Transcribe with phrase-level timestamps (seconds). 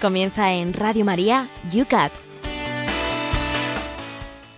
[0.00, 2.12] Comienza en Radio María, UCAT.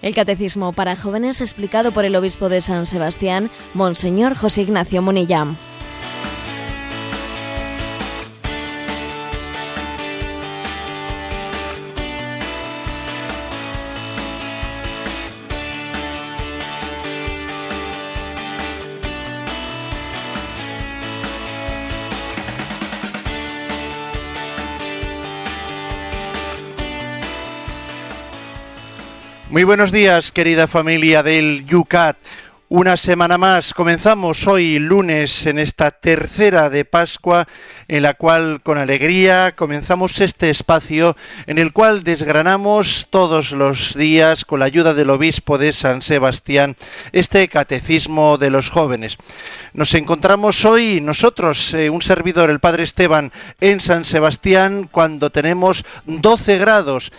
[0.02, 5.56] El Catecismo para Jóvenes explicado por el Obispo de San Sebastián, Monseñor José Ignacio Munillán.
[29.58, 32.16] Muy buenos días, querida familia del Yucat.
[32.70, 33.72] Una semana más.
[33.72, 37.48] Comenzamos hoy lunes en esta tercera de Pascua
[37.88, 44.44] en la cual con alegría comenzamos este espacio en el cual desgranamos todos los días
[44.44, 46.76] con la ayuda del obispo de San Sebastián
[47.12, 49.16] este catecismo de los jóvenes.
[49.72, 53.32] Nos encontramos hoy nosotros, eh, un servidor, el Padre Esteban,
[53.62, 57.12] en San Sebastián cuando tenemos 12 grados.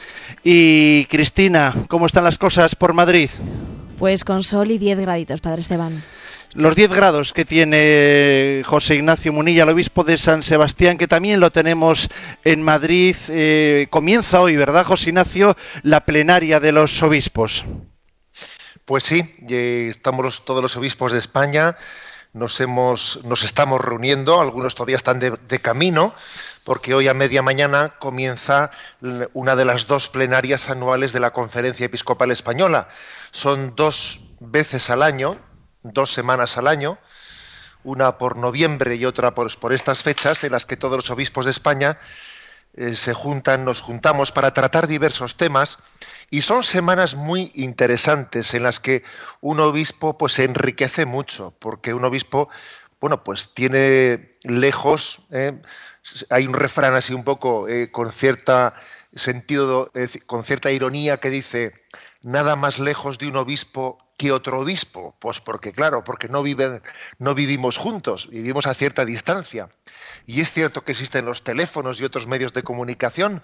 [0.44, 3.31] Y Cristina, ¿cómo están las cosas por Madrid?
[4.00, 6.02] Pues con sol y 10 graditos, Padre Esteban.
[6.53, 11.41] Los 10 grados que tiene José Ignacio Munilla, el obispo de San Sebastián, que también
[11.41, 12.08] lo tenemos
[12.45, 17.66] en Madrid, eh, comienza hoy, ¿verdad, José Ignacio, la plenaria de los obispos?
[18.86, 21.75] Pues sí, estamos todos los obispos de España,
[22.31, 26.13] nos, hemos, nos estamos reuniendo, algunos todavía están de camino,
[26.63, 28.72] porque hoy a media mañana comienza
[29.34, 32.88] una de las dos plenarias anuales de la Conferencia Episcopal Española
[33.31, 35.38] son dos veces al año,
[35.83, 36.97] dos semanas al año,
[37.83, 41.52] una por noviembre y otra por, estas fechas en las que todos los obispos de
[41.52, 42.00] España
[42.73, 45.80] eh, se juntan, nos juntamos para tratar diversos temas
[46.30, 49.03] y son semanas muy interesantes en las que
[49.41, 52.50] un obispo pues se enriquece mucho porque un obispo
[53.00, 55.59] bueno pues tiene lejos eh,
[56.29, 58.75] hay un refrán así un poco eh, con cierta
[59.14, 59.92] sentido
[60.25, 61.74] con cierta ironía que dice
[62.22, 65.16] nada más lejos de un obispo que otro obispo?
[65.20, 66.81] Pues porque, claro, porque no, viven,
[67.18, 69.70] no vivimos juntos, vivimos a cierta distancia.
[70.28, 73.42] Y es cierto que existen los teléfonos y otros medios de comunicación,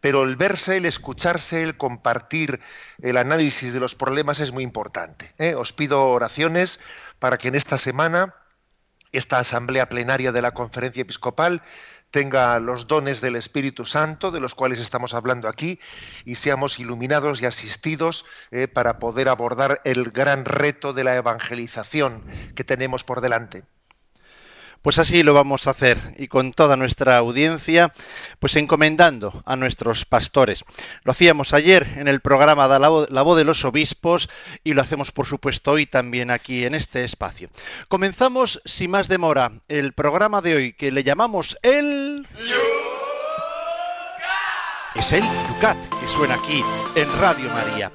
[0.00, 2.60] pero el verse, el escucharse, el compartir
[3.00, 5.32] el análisis de los problemas es muy importante.
[5.38, 5.54] ¿eh?
[5.54, 6.78] Os pido oraciones
[7.18, 8.34] para que en esta semana,
[9.12, 11.62] esta asamblea plenaria de la conferencia episcopal,
[12.10, 15.78] tenga los dones del Espíritu Santo, de los cuales estamos hablando aquí,
[16.24, 22.22] y seamos iluminados y asistidos eh, para poder abordar el gran reto de la evangelización
[22.54, 23.64] que tenemos por delante.
[24.82, 27.92] Pues así lo vamos a hacer y con toda nuestra audiencia,
[28.38, 30.64] pues encomendando a nuestros pastores.
[31.02, 32.88] Lo hacíamos ayer en el programa de la,
[33.22, 34.28] voz de los obispos
[34.64, 37.50] y lo hacemos por supuesto hoy también aquí en este espacio.
[37.88, 42.26] Comenzamos sin más demora el programa de hoy que le llamamos el...
[44.94, 46.62] Es el Yucat que suena aquí
[46.96, 47.92] en Radio María.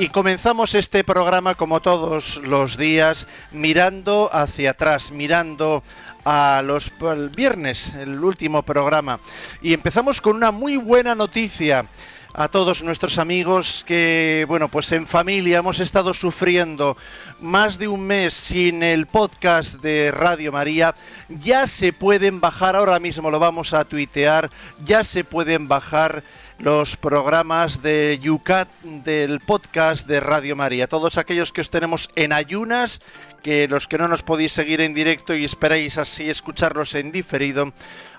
[0.00, 5.82] Y comenzamos este programa como todos los días mirando hacia atrás, mirando
[6.24, 6.90] a los
[7.36, 9.20] viernes, el último programa.
[9.60, 11.84] Y empezamos con una muy buena noticia
[12.32, 16.96] a todos nuestros amigos que, bueno, pues en familia hemos estado sufriendo
[17.42, 20.94] más de un mes sin el podcast de Radio María.
[21.28, 24.50] Ya se pueden bajar, ahora mismo lo vamos a tuitear,
[24.82, 26.22] ya se pueden bajar
[26.60, 30.88] los programas de Yucat del podcast de Radio María.
[30.88, 33.00] Todos aquellos que os tenemos en ayunas,
[33.42, 37.72] que los que no nos podéis seguir en directo y esperáis así escucharlos en diferido,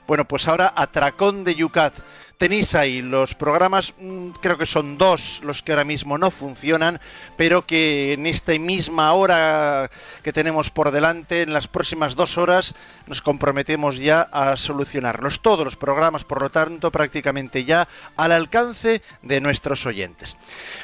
[0.08, 1.94] bueno, pues ahora Atracón de Yucat
[2.42, 7.00] Tenéis ahí los programas, mm, creo que son dos los que ahora mismo no funcionan,
[7.38, 9.92] pero que en esta misma hora
[10.24, 12.74] que tenemos por delante, en las próximas dos horas,
[13.06, 15.44] nos comprometemos ya a solucionarlos.
[15.44, 20.36] Todos los programas, por lo tanto, prácticamente ya al alcance de nuestros oyentes.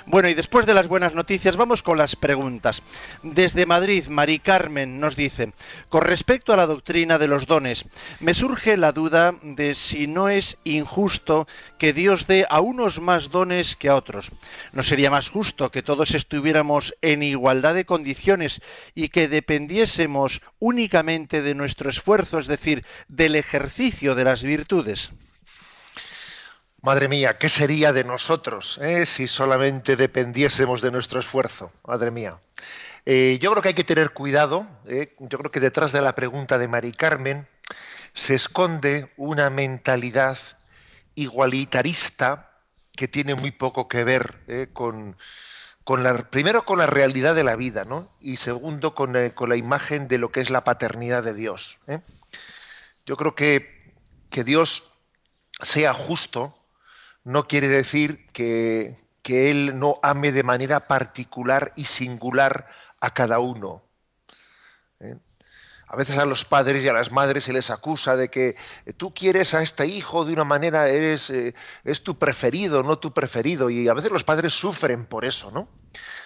[0.05, 2.83] Bueno, y después de las buenas noticias, vamos con las preguntas.
[3.23, 5.53] Desde Madrid, Mari Carmen nos dice,
[5.89, 7.85] con respecto a la doctrina de los dones,
[8.19, 11.46] me surge la duda de si no es injusto
[11.77, 14.31] que Dios dé a unos más dones que a otros.
[14.71, 18.61] ¿No sería más justo que todos estuviéramos en igualdad de condiciones
[18.95, 25.11] y que dependiésemos únicamente de nuestro esfuerzo, es decir, del ejercicio de las virtudes?
[26.81, 31.71] Madre mía, ¿qué sería de nosotros eh, si solamente dependiésemos de nuestro esfuerzo?
[31.85, 32.39] Madre mía.
[33.05, 34.67] Eh, yo creo que hay que tener cuidado.
[34.85, 37.47] Eh, yo creo que detrás de la pregunta de Mari Carmen
[38.13, 40.37] se esconde una mentalidad
[41.17, 42.51] igualitarista
[42.95, 45.17] que tiene muy poco que ver eh, con,
[45.83, 48.09] con la, primero con la realidad de la vida, ¿no?
[48.19, 51.79] Y segundo con, eh, con la imagen de lo que es la paternidad de Dios.
[51.87, 51.99] ¿eh?
[53.05, 53.93] Yo creo que,
[54.29, 54.91] que Dios
[55.61, 56.55] sea justo
[57.23, 62.69] no quiere decir que, que Él no ame de manera particular y singular
[63.01, 63.81] a cada uno.
[65.89, 68.93] A veces a los padres y a las madres se les acusa de que eh,
[68.93, 71.55] tú quieres a este hijo de una manera, eres, eh,
[71.85, 73.69] es tu preferido, no tu preferido.
[73.69, 75.69] Y a veces los padres sufren por eso, ¿no?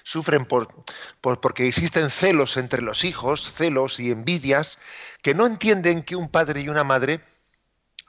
[0.01, 0.73] Sufren por,
[1.21, 4.79] porque existen celos entre los hijos, celos y envidias,
[5.21, 7.23] que no entienden que un padre y una madre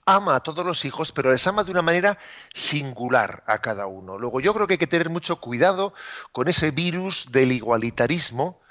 [0.07, 2.19] ama a todos los hijos, pero les ama de una manera
[2.55, 4.19] singular a cada uno.
[4.19, 5.93] Luego yo creo que hay que tener mucho cuidado
[6.33, 8.62] con ese virus del igualitarismo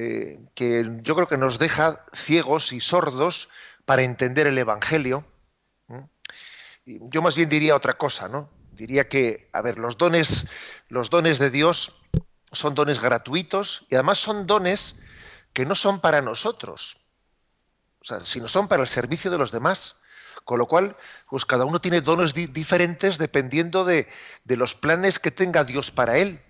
[0.00, 3.48] eh, que yo creo que nos deja ciegos y sordos
[3.84, 5.24] para entender el Evangelio.
[6.86, 8.48] Yo más bien diría otra cosa, ¿no?
[8.70, 10.46] Diría que, a ver, los dones,
[10.88, 12.00] los dones de Dios
[12.52, 14.94] son dones gratuitos y además son dones
[15.52, 16.98] que no son para nosotros,
[18.00, 19.96] o sea, sino son para el servicio de los demás.
[20.44, 20.96] Con lo cual,
[21.28, 24.08] pues cada uno tiene dones diferentes dependiendo de,
[24.44, 26.40] de, los planes que tenga Dios para él.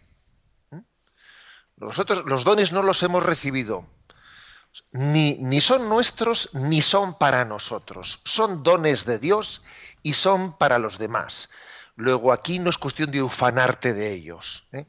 [1.81, 3.87] Nosotros los dones no los hemos recibido.
[4.93, 8.21] Ni, son nuestros ni son para nosotros.
[8.25, 9.63] Son dones de Dios
[10.03, 11.51] y son para los demás.
[11.97, 14.67] Luego aquí no es cuestión de ufanarte de ellos.
[14.73, 14.87] ¿eh?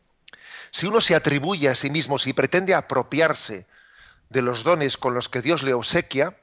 [0.72, 3.68] Si uno se atribuye a sí mismo, si pretende apropiarse
[4.30, 6.38] de los dones con los que Dios le obsequia,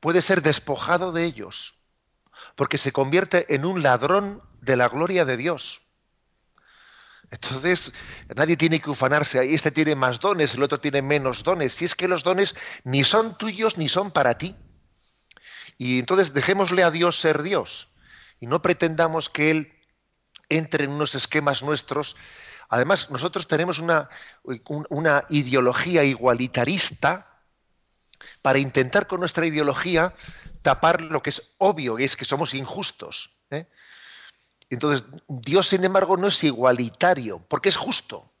[0.00, 1.74] puede ser despojado de ellos,
[2.56, 5.81] porque se convierte en un ladrón de la gloria de Dios.
[7.32, 7.94] Entonces,
[8.36, 11.94] nadie tiene que ufanarse, este tiene más dones, el otro tiene menos dones, si es
[11.94, 14.54] que los dones ni son tuyos ni son para ti.
[15.78, 17.88] Y entonces dejémosle a Dios ser Dios
[18.38, 19.72] y no pretendamos que Él
[20.50, 22.16] entre en unos esquemas nuestros.
[22.68, 24.10] Además, nosotros tenemos una,
[24.90, 27.40] una ideología igualitarista
[28.42, 30.12] para intentar con nuestra ideología
[30.60, 33.30] tapar lo que es obvio, que es que somos injustos.
[33.50, 33.68] ¿eh?
[34.74, 38.32] Entonces, Dios, sin embargo, no es igualitario, porque es justo.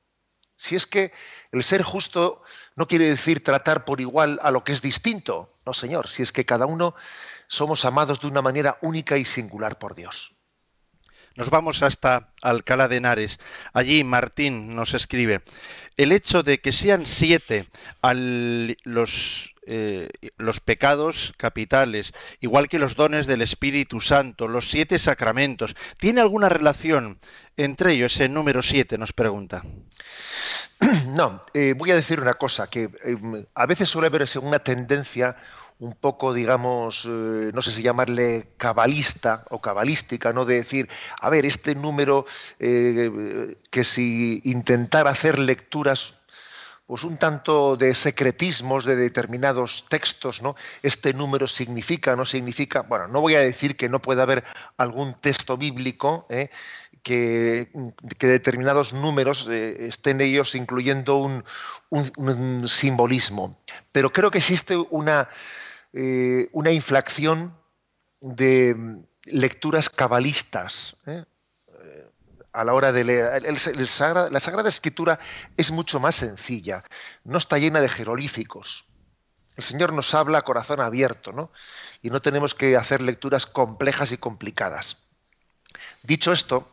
[0.56, 1.12] Si es que
[1.50, 2.42] el ser justo
[2.74, 6.32] no quiere decir tratar por igual a lo que es distinto, no, Señor, si es
[6.32, 6.94] que cada uno
[7.48, 10.34] somos amados de una manera única y singular por Dios.
[11.36, 13.40] Nos vamos hasta Alcalá de Henares.
[13.72, 15.42] Allí Martín nos escribe,
[15.96, 17.68] el hecho de que sean siete
[18.84, 20.08] los eh,
[20.38, 25.76] los pecados capitales, igual que los dones del Espíritu Santo, los siete sacramentos.
[25.98, 27.20] ¿Tiene alguna relación
[27.56, 28.98] entre ellos ese número siete?
[28.98, 29.62] Nos pregunta.
[31.06, 35.36] No, eh, voy a decir una cosa, que eh, a veces suele verse una tendencia
[35.82, 40.44] un poco, digamos, no sé si llamarle cabalista o cabalística, ¿no?
[40.44, 40.88] De decir,
[41.20, 42.24] a ver, este número,
[42.58, 46.22] que si intentar hacer lecturas
[46.92, 50.56] pues un tanto de secretismos de determinados textos, ¿no?
[50.82, 52.82] Este número significa, no significa.
[52.82, 54.44] Bueno, no voy a decir que no pueda haber
[54.76, 56.50] algún texto bíblico ¿eh?
[57.02, 57.70] que,
[58.18, 61.44] determinados números eh, estén ellos incluyendo un,
[62.68, 63.58] simbolismo,
[63.90, 65.28] pero creo que existe una,
[65.92, 67.56] eh, una inflación
[68.20, 70.96] de lecturas cabalistas
[72.52, 73.42] a la hora de leer.
[74.30, 75.18] la Sagrada Escritura
[75.56, 76.84] es mucho más sencilla,
[77.24, 78.86] no está llena de jeroglíficos.
[79.56, 81.50] El Señor nos habla a corazón abierto, ¿no?
[82.00, 84.96] Y no tenemos que hacer lecturas complejas y complicadas.
[86.02, 86.72] Dicho esto,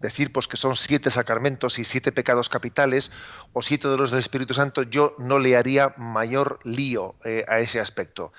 [0.00, 3.10] decir pues que son siete sacramentos y siete pecados capitales
[3.52, 7.58] o siete de los del Espíritu Santo, yo no le haría mayor lío eh, a
[7.60, 8.32] ese aspecto.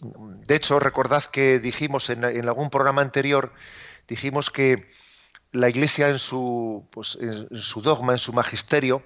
[0.00, 3.52] De hecho, recordad que dijimos en, algún programa anterior,
[4.08, 4.88] dijimos que
[5.52, 9.04] la Iglesia en su, pues, en su dogma, en su magisterio,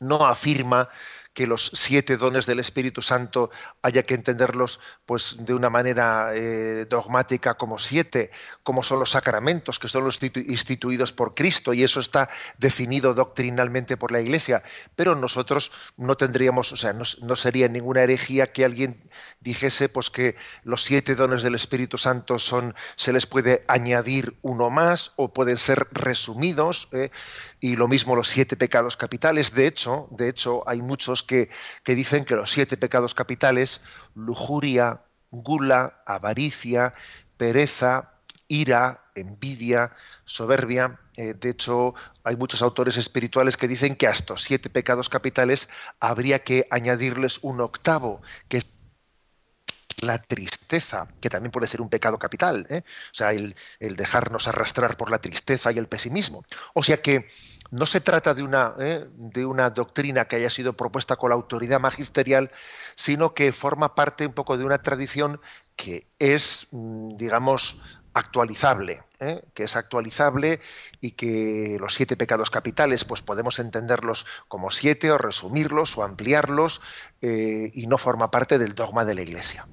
[0.00, 0.88] no afirma
[1.34, 6.86] que los siete dones del Espíritu Santo haya que entenderlos pues de una manera eh,
[6.88, 8.30] dogmática como siete,
[8.62, 13.96] como son los sacramentos que son los instituidos por Cristo y eso está definido doctrinalmente
[13.96, 14.62] por la Iglesia,
[14.94, 19.10] pero nosotros no tendríamos, o sea, no, sería ninguna herejía que alguien
[19.40, 24.70] dijese pues que los siete dones del Espíritu Santo son se les puede añadir uno
[24.70, 27.10] más o pueden ser resumidos eh,
[27.62, 29.54] y lo mismo los siete pecados capitales.
[29.54, 31.48] De hecho, de hecho hay muchos que,
[31.84, 33.80] que dicen que los siete pecados capitales,
[34.16, 36.94] lujuria, gula, avaricia,
[37.36, 38.14] pereza,
[38.48, 39.92] ira, envidia,
[40.24, 40.98] soberbia.
[41.16, 45.68] Eh, de hecho, hay muchos autores espirituales que dicen que a estos siete pecados capitales
[46.00, 48.60] habría que añadirles un octavo, que
[50.02, 52.82] la tristeza, que también puede ser un pecado capital, ¿eh?
[53.12, 56.44] o sea, el, dejarnos arrastrar por la tristeza y el pesimismo.
[56.74, 57.28] O sea que
[57.72, 59.06] no se trata de una, ¿eh?
[59.14, 62.50] de una doctrina que haya sido propuesta con la autoridad magisterial,
[62.94, 65.40] sino que forma parte un poco de una tradición
[65.74, 67.80] que es, mm, digamos,
[68.12, 69.42] actualizable, ¿eh?
[69.54, 70.60] que es actualizable
[71.00, 76.82] y que los siete pecados capitales, pues podemos entenderlos como siete o resumirlos o ampliarlos
[77.22, 79.66] eh, y no forma parte del dogma de la Iglesia.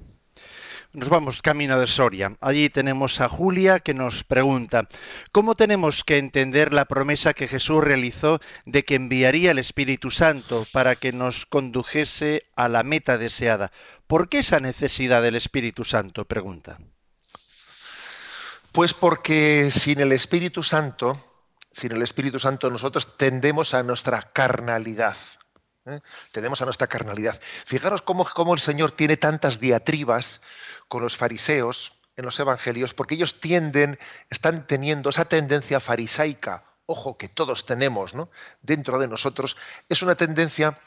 [0.92, 2.36] Nos vamos camino de Soria.
[2.42, 4.90] Allí tenemos a Julia que nos pregunta,
[5.32, 10.66] ¿cómo tenemos que entender la promesa que Jesús realizó de que enviaría el Espíritu Santo
[10.74, 13.72] para que nos condujese a la meta deseada?
[14.08, 16.26] ¿Por qué esa necesidad del Espíritu Santo?
[16.26, 16.80] pregunta.
[18.72, 21.14] Pues porque sin el Espíritu Santo,
[21.72, 25.18] sin el Espíritu Santo nosotros tendemos a nuestra carnalidad.
[25.90, 26.02] ¿Eh?
[26.32, 27.40] Tendemos a nuestra carnalidad.
[27.66, 30.42] Fijaros cómo, cómo el Señor tiene tantas diatribas
[30.88, 33.98] con los fariseos en los evangelios, porque ellos tienden,
[34.30, 38.30] están teniendo esa tendencia farisaica, ojo que todos tenemos ¿no?
[38.62, 39.56] dentro de nosotros,
[39.88, 40.78] es una tendencia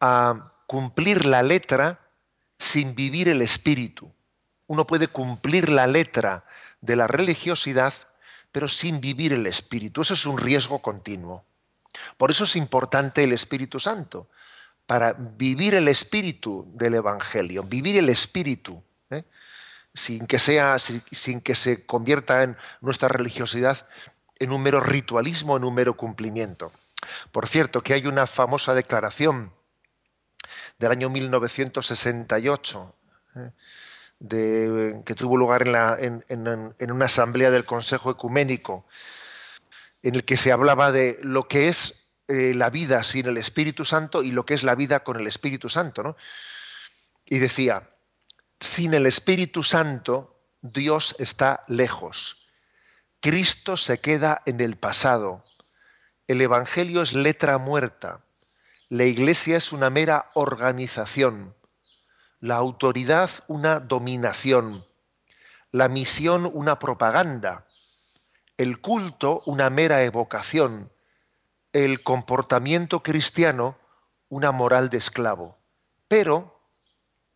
[0.00, 2.00] a cumplir la letra
[2.58, 4.12] sin vivir el espíritu.
[4.68, 6.44] Uno puede cumplir la letra
[6.80, 7.94] de la religiosidad,
[8.52, 10.02] pero sin vivir el Espíritu.
[10.02, 11.44] Eso es un riesgo continuo.
[12.16, 14.28] Por eso es importante el Espíritu Santo,
[14.86, 19.24] para vivir el Espíritu del Evangelio, vivir el Espíritu, ¿eh?
[19.94, 23.86] sin, que sea, sin, que se convierta en nuestra religiosidad
[24.38, 26.72] en un mero ritualismo, en un mero cumplimiento.
[27.30, 29.52] Por cierto, que hay una famosa declaración
[30.78, 32.94] del año 1968,
[34.28, 35.66] que tuvo lugar
[35.98, 36.24] en,
[36.90, 38.86] una asamblea del Consejo Ecuménico,
[40.02, 43.84] en el que se hablaba de lo que es eh, la vida sin el Espíritu
[43.84, 46.16] Santo y lo que es la vida con el Espíritu Santo.
[47.24, 47.90] Y decía,
[48.60, 52.46] sin el Espíritu Santo, Dios está lejos.
[53.20, 55.44] Cristo se queda en el pasado.
[56.26, 58.20] El Evangelio es letra muerta.
[58.88, 61.54] La Iglesia es una mera organización
[62.42, 64.84] la autoridad una dominación,
[65.70, 67.64] la misión una propaganda,
[68.62, 70.92] el culto una mera evocación,
[71.72, 73.76] el comportamiento cristiano
[74.28, 75.58] una moral de esclavo.
[76.06, 76.62] Pero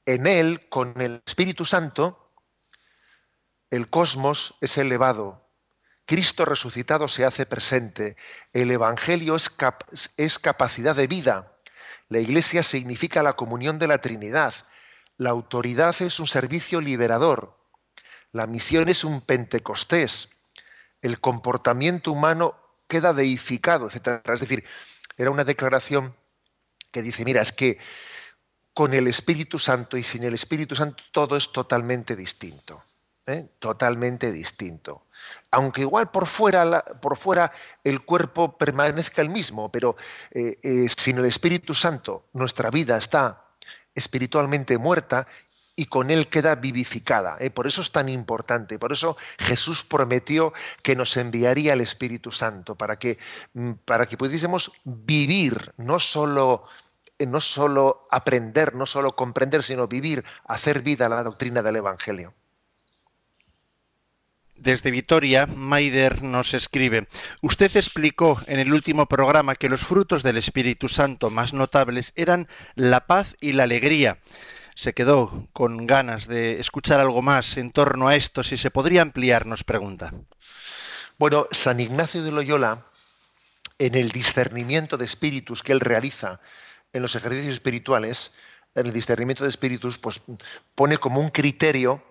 [0.05, 2.31] en él, con el Espíritu Santo,
[3.71, 5.51] el cosmos es elevado,
[6.05, 8.17] Cristo resucitado se hace presente,
[8.53, 11.57] el Evangelio es, capacidad de vida,
[12.09, 14.55] la Iglesia significa la comunión de la Trinidad,
[15.17, 17.57] la autoridad es un servicio liberador.
[18.33, 20.29] La misión es un pentecostés.
[21.03, 22.57] El comportamiento humano
[22.89, 24.21] queda deificado, etc.
[24.29, 24.65] Es decir,
[25.17, 26.15] era una declaración
[26.91, 27.79] que dice, mira, es que
[28.73, 32.83] con el Espíritu Santo y sin el Espíritu Santo todo es totalmente distinto.
[33.27, 33.49] ¿eh?
[33.59, 35.07] Totalmente distinto.
[35.51, 37.53] Aunque igual por fuera, por fuera
[37.85, 39.97] el cuerpo permanezca el mismo, pero
[40.31, 43.45] eh, eh, sin el Espíritu Santo nuestra vida está
[43.95, 45.27] espiritualmente muerta
[45.77, 47.37] y con él queda vivificada.
[47.39, 47.51] ¿eh?
[47.51, 48.79] Por eso es tan importante.
[48.79, 53.19] Por eso Jesús prometió que nos enviaría el Espíritu Santo para que,
[53.53, 56.65] mm, para que pudiésemos vivir, no solo,
[57.19, 62.33] eh, no solo aprender, no solo comprender, sino vivir, hacer vida la doctrina del Evangelio.
[64.57, 67.07] Desde Vitoria, Maider nos escribe,
[67.43, 72.49] usted explicó en el último programa que los frutos del Espíritu Santo más notables eran
[72.75, 74.19] la paz y la alegría.
[74.77, 79.03] Se quedó con ganas de escuchar algo más en torno a esto, si se podría
[79.03, 80.13] ampliar, nos pregunta.
[81.19, 82.87] Bueno, San Ignacio de Loyola,
[83.79, 86.39] en el discernimiento de espíritus que él realiza
[86.93, 88.31] en los ejercicios espirituales,
[88.77, 90.21] en el discernimiento de espíritus, pues
[90.77, 92.05] pone como un criterio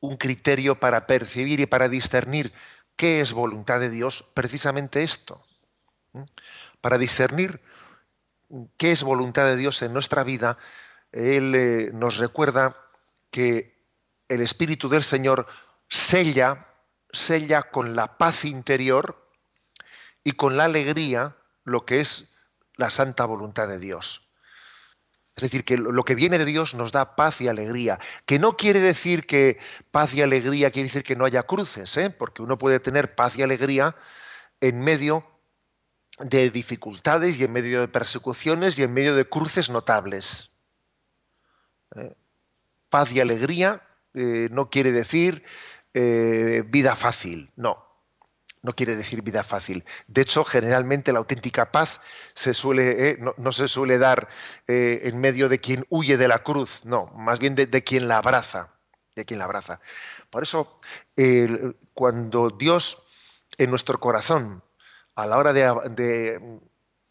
[0.00, 2.52] un criterio para percibir y para discernir
[2.96, 5.40] qué es voluntad de Dios, precisamente esto.
[6.80, 7.60] Para discernir
[8.76, 10.58] qué es voluntad de Dios en nuestra vida,
[11.12, 12.76] Él eh, nos recuerda
[13.30, 13.80] que
[14.28, 15.46] el Espíritu del Señor
[15.88, 16.68] sella,
[17.12, 19.28] sella con la paz interior
[20.22, 22.32] y con la alegría lo que es
[22.76, 24.30] la santa voluntad de Dios.
[25.36, 27.98] Es decir, que lo que viene de Dios nos da paz y alegría.
[28.26, 29.58] Que no quiere decir que
[29.90, 32.10] paz y alegría quiere decir que no haya cruces, ¿eh?
[32.10, 33.96] porque uno puede tener paz y alegría
[34.60, 35.24] en medio
[36.18, 40.49] de dificultades y en medio de persecuciones y en medio de cruces notables.
[41.96, 42.14] ¿Eh?
[42.88, 43.82] Paz y alegría
[44.14, 45.44] eh, no quiere decir
[45.92, 47.84] vida fácil, no.
[48.62, 49.84] no quiere decir vida fácil.
[50.06, 52.00] De hecho, generalmente la auténtica paz
[52.34, 54.28] se suele, eh, no, se suele dar
[54.68, 58.18] eh, en medio de quien huye de la cruz, no, más bien de, quien la
[58.18, 58.72] abraza,
[59.16, 59.80] de quien la abraza.
[60.30, 60.80] Por eso,
[61.92, 63.02] cuando Dios
[63.58, 64.62] en nuestro corazón,
[65.14, 66.40] a la hora de,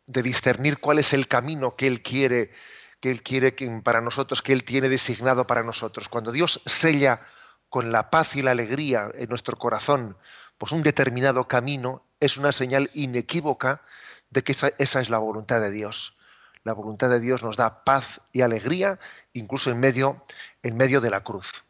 [0.07, 2.51] de, discernir cuál es el camino que Él quiere,
[2.99, 3.53] que Él quiere
[3.83, 7.21] para nosotros, que Él tiene designado para nosotros, cuando Dios sella
[7.69, 10.17] con la paz y la alegría en nuestro corazón
[10.59, 13.81] pues un determinado camino es una señal inequívoca
[14.29, 16.17] de que esa, es la voluntad de Dios.
[16.63, 18.99] La voluntad de Dios nos da paz y alegría,
[19.31, 20.25] incluso en medio,
[20.61, 21.63] en medio de la cruz.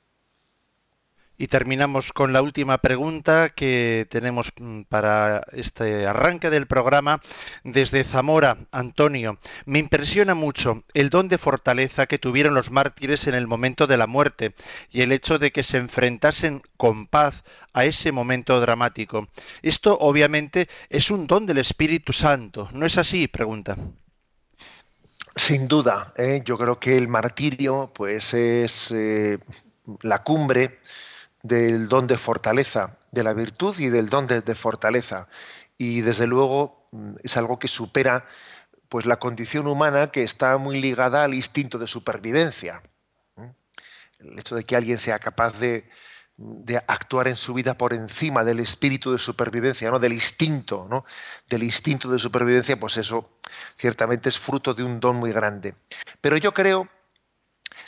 [1.42, 7.22] Y terminamos con la última pregunta que tenemos mm, para este arranque del programa
[7.64, 9.40] desde Zamora, Antonio.
[9.66, 13.96] Me impresiona mucho el don de fortaleza que tuvieron los mártires en el momento de
[13.96, 14.54] la muerte
[14.92, 19.30] y el hecho de que se enfrentasen con paz a ese momento dramático.
[19.62, 23.30] Esto obviamente es un don del Espíritu Santo, ¿no es así?
[23.30, 23.78] Pregunta.
[25.38, 26.42] Sin duda, ¿eh?
[26.44, 29.40] yo creo que el martirio pues es eh,
[30.02, 30.80] la cumbre
[31.44, 35.28] del don de fortaleza, de la virtud y del don de, fortaleza.
[35.78, 38.26] Y desde luego mm, es algo que supera
[38.90, 42.82] pues la condición humana que está muy ligada al instinto de supervivencia.
[44.20, 45.90] El hecho de que alguien sea capaz de,
[46.88, 50.00] actuar en su vida por encima del espíritu de supervivencia, ¿no?
[50.00, 51.06] del instinto, ¿no?
[51.50, 53.30] del instinto de supervivencia, pues eso
[53.78, 55.76] ciertamente es fruto de un don muy grande.
[56.22, 56.90] Pero yo creo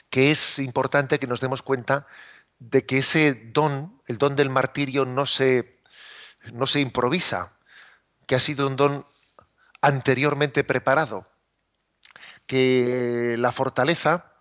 [0.10, 2.08] que es importante que nos demos cuenta
[2.62, 5.80] de que ese don, el don del martirio, no se,
[6.54, 7.58] no se improvisa,
[8.28, 9.06] que ha sido un don
[9.82, 11.26] anteriormente preparado,
[12.46, 14.32] que la fortaleza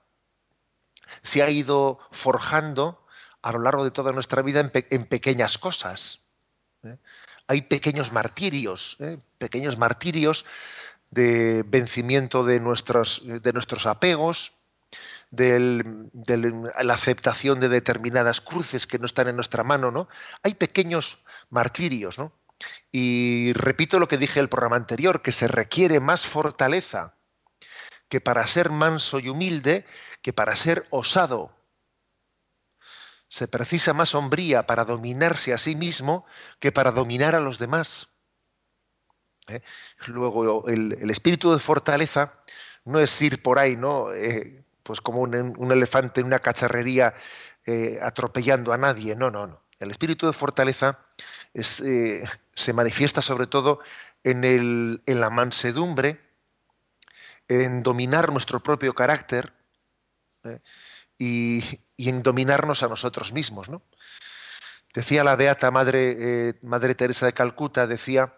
[1.23, 3.07] se ha ido forjando
[3.41, 6.21] a lo largo de toda nuestra vida en, pequeñas cosas.
[6.83, 6.99] ¿eh?
[7.47, 9.19] Hay pequeños martirios, ¿eh?
[9.39, 10.45] pequeños martirios
[11.09, 14.60] de vencimiento de nuestros, de nuestros apegos,
[15.31, 20.09] de la aceptación de determinadas cruces que no están en nuestra mano, ¿no?
[20.43, 22.33] Hay pequeños martirios, ¿no?
[22.93, 27.15] Y repito lo que dije en el programa anterior, que se requiere más fortaleza
[28.09, 29.87] que para ser manso y humilde,
[30.21, 31.57] que para ser osado.
[33.29, 36.27] Se precisa más hombría para dominarse a sí mismo
[36.59, 38.09] que para dominar a los demás.
[39.47, 39.63] ¿Eh?
[40.09, 42.35] Luego, el, espíritu de fortaleza
[42.85, 44.13] no es ir por ahí, ¿no?
[44.13, 47.15] Eh, pues como un, elefante en una cacharrería
[47.65, 49.15] eh, atropellando a nadie.
[49.17, 49.63] No, no, no.
[49.79, 50.99] El espíritu de fortaleza
[51.55, 53.81] eh, se manifiesta sobre todo
[54.23, 56.21] en, la mansedumbre,
[57.49, 59.53] en dominar nuestro propio carácter
[60.45, 60.61] ¿eh?
[61.19, 63.69] y, en dominarnos a nosotros mismos.
[63.69, 63.83] ¿no?
[64.93, 68.35] Decía la beata madre, madre Teresa de Calcuta, decía,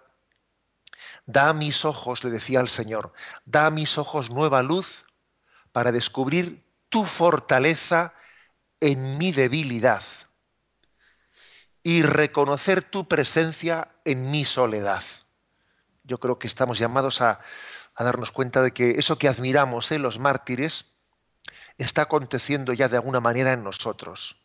[1.27, 3.13] da a mis ojos, le decía al Señor,
[3.45, 5.02] da a mis ojos nueva luz
[5.73, 8.15] para descubrir tu fortaleza
[8.81, 10.03] en mi debilidad
[11.83, 15.03] y reconocer tu presencia en mi soledad.
[16.05, 17.41] Yo creo que estamos llamados a,
[17.99, 20.87] darnos cuenta de que eso que admiramos en los mártires
[21.79, 24.43] está aconteciendo ya de alguna manera en nosotros.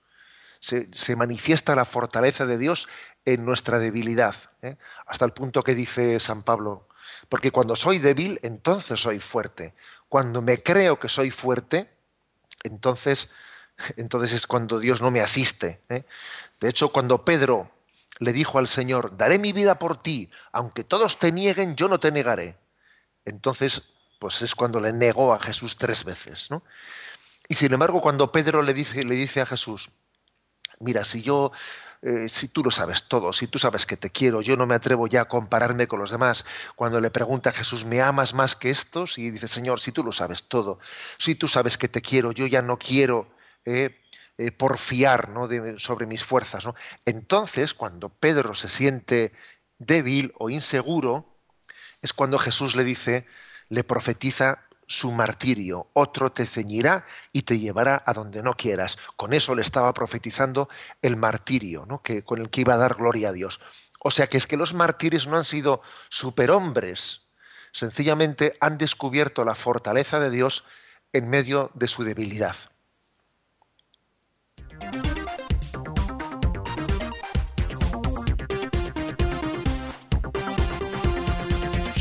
[0.60, 2.88] Se, manifiesta la fortaleza de Dios
[3.26, 4.78] en nuestra debilidad, ¿eh?
[5.06, 6.88] hasta el punto que dice San Pablo,
[7.30, 9.76] porque cuando soy débil, entonces soy fuerte.
[10.10, 11.90] Cuando me creo que soy fuerte,
[12.64, 13.30] entonces,
[13.98, 15.82] entonces es cuando Dios no me asiste.
[15.90, 16.06] ¿eh?
[16.60, 17.72] De hecho, cuando Pedro
[18.20, 22.00] le dijo al Señor, daré mi vida por ti, aunque todos te nieguen, yo no
[22.00, 22.58] te negaré.
[23.26, 23.84] Entonces,
[24.20, 26.50] pues es cuando le negó a Jesús tres veces.
[26.50, 26.64] ¿no?
[27.48, 29.90] Y sin embargo, cuando Pedro le dice, le dice a Jesús,
[30.80, 31.52] mira, si yo
[32.02, 34.76] eh, si tú lo sabes todo, si tú sabes que te quiero, yo no me
[34.76, 36.46] atrevo ya a compararme con los demás.
[36.76, 39.18] Cuando le pregunta a Jesús, ¿me amas más que estos?
[39.18, 40.80] Y dice, Señor, si tú lo sabes todo,
[41.18, 43.28] si tú sabes que te quiero, yo ya no quiero
[43.66, 44.00] eh,
[44.38, 45.32] eh, porfiar
[45.78, 46.66] sobre mis fuerzas.
[47.06, 49.34] Entonces, cuando Pedro se siente
[49.80, 51.38] débil o inseguro,
[52.02, 53.26] es cuando Jesús le dice,
[53.70, 58.98] le profetiza su martirio, otro te ceñirá y te llevará a donde no quieras.
[59.18, 60.70] Con eso le estaba profetizando
[61.02, 62.02] el martirio, ¿no?
[62.02, 63.60] que, con el que iba a dar gloria a Dios.
[64.00, 67.28] O sea que es que los mártires no han sido superhombres,
[67.74, 70.64] sencillamente han descubierto la fortaleza de Dios
[71.12, 72.56] en medio de su debilidad.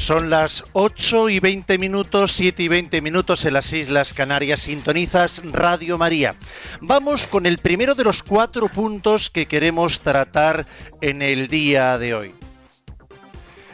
[0.06, 4.60] Son las 8 y 20 minutos, 7 y 20 minutos en las Islas Canarias.
[4.60, 6.36] Sintonizas Radio María.
[6.80, 10.64] Vamos con el primero de los cuatro puntos que queremos tratar
[11.00, 12.34] en el día de hoy.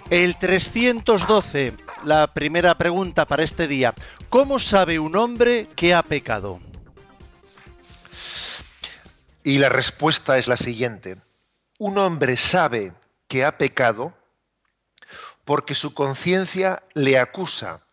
[0.09, 3.93] El 312, la primera pregunta para este día.
[4.31, 6.63] ¿Cómo sabe un hombre que ha pecado?
[9.43, 11.19] Y la respuesta es la siguiente.
[11.79, 12.95] Un hombre sabe
[13.29, 14.15] que ha pecado
[15.45, 17.87] porque su conciencia le acusa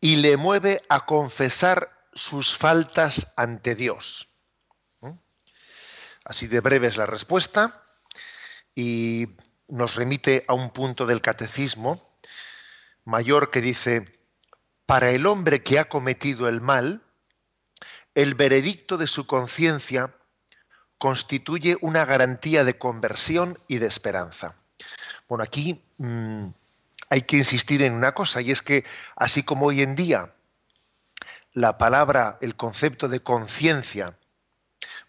[0.00, 4.28] y le mueve a confesar sus faltas ante Dios.
[5.00, 5.12] ¿Mm?
[6.24, 7.82] Así de breve es la respuesta
[8.74, 9.28] y
[9.68, 12.00] nos remite a un punto del catecismo
[13.04, 14.20] mayor que dice,
[14.84, 17.02] para el hombre que ha cometido el mal,
[18.14, 20.14] el veredicto de su conciencia
[20.98, 24.56] constituye una garantía de conversión y de esperanza.
[25.28, 26.46] Bueno, aquí mm,
[27.10, 28.84] hay que insistir en una cosa, y es que
[29.16, 30.32] así como hoy en día
[31.52, 34.18] la palabra, el concepto de conciencia,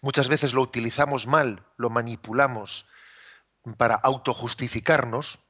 [0.00, 2.86] muchas veces lo utilizamos mal, lo manipulamos
[3.76, 5.40] para autojustificarnos,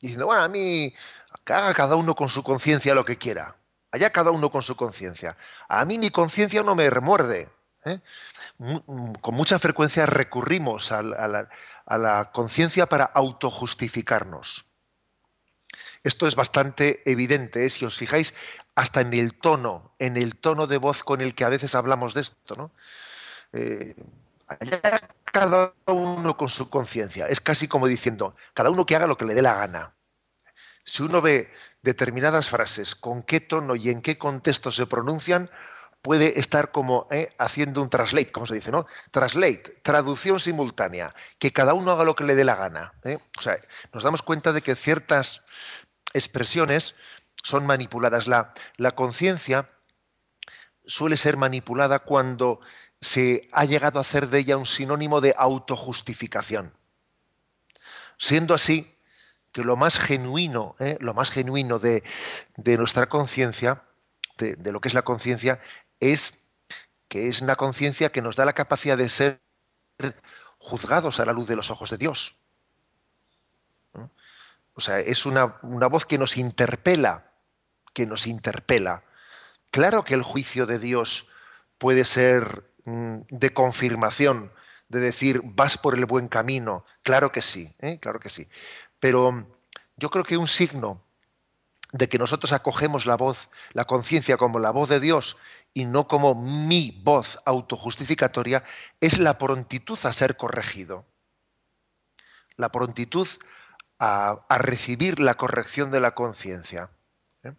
[0.00, 0.94] diciendo, bueno, a mí,
[1.46, 3.56] haga cada uno con su conciencia lo que quiera,
[3.90, 5.36] allá cada uno con su conciencia.
[5.68, 7.50] A mí mi conciencia no me remuerde.
[7.84, 8.00] ¿eh?
[9.20, 11.48] Con mucha frecuencia recurrimos a la,
[11.86, 14.66] a la conciencia para autojustificarnos.
[16.04, 17.70] Esto es bastante evidente, ¿eh?
[17.70, 18.34] si os fijáis,
[18.74, 22.14] hasta en el tono, en el tono de voz con el que a veces hablamos
[22.14, 22.72] de esto, ¿no?
[23.52, 23.94] Eh,
[25.24, 27.26] cada uno con su conciencia.
[27.26, 29.94] Es casi como diciendo, cada uno que haga lo que le dé la gana.
[30.84, 35.50] Si uno ve determinadas frases, con qué tono y en qué contexto se pronuncian,
[36.02, 38.86] puede estar como eh, haciendo un translate, como se dice, ¿no?
[39.12, 42.92] Translate, traducción simultánea, que cada uno haga lo que le dé la gana.
[43.38, 43.56] O sea,
[43.92, 45.42] nos damos cuenta de que ciertas
[46.12, 46.96] expresiones
[47.42, 48.26] son manipuladas.
[48.26, 49.68] La, la conciencia
[50.84, 52.60] suele ser manipulada cuando
[53.00, 56.72] se ha llegado a hacer de ella un sinónimo de autojustificación.
[58.18, 58.96] Siendo así
[59.52, 60.96] que lo más genuino, ¿eh?
[61.00, 62.02] lo más genuino de,
[62.56, 63.82] nuestra conciencia,
[64.38, 65.60] de, de, lo que es la conciencia,
[66.02, 66.34] es
[67.06, 69.40] que es una conciencia que nos da la capacidad de ser
[70.58, 72.36] juzgados a la luz de los ojos de Dios.
[74.74, 77.30] O sea, es una, voz que nos interpela,
[77.92, 79.04] que nos interpela.
[79.70, 81.28] Claro que el juicio de Dios
[81.78, 84.50] puede ser mm, de confirmación,
[84.88, 86.84] de decir, vas por el buen camino.
[87.02, 87.98] Claro que sí, ¿eh?
[88.00, 88.48] claro que sí.
[88.98, 89.46] Pero
[89.96, 91.00] yo creo que un signo
[91.92, 95.36] de que nosotros acogemos la voz, la conciencia como la voz de Dios
[95.74, 98.64] y no como mi voz autojustificatoria,
[99.00, 101.06] es la prontitud a ser corregido.
[102.56, 103.26] La prontitud
[103.98, 106.90] a, recibir la corrección de la conciencia.
[107.42, 107.52] ¿eh?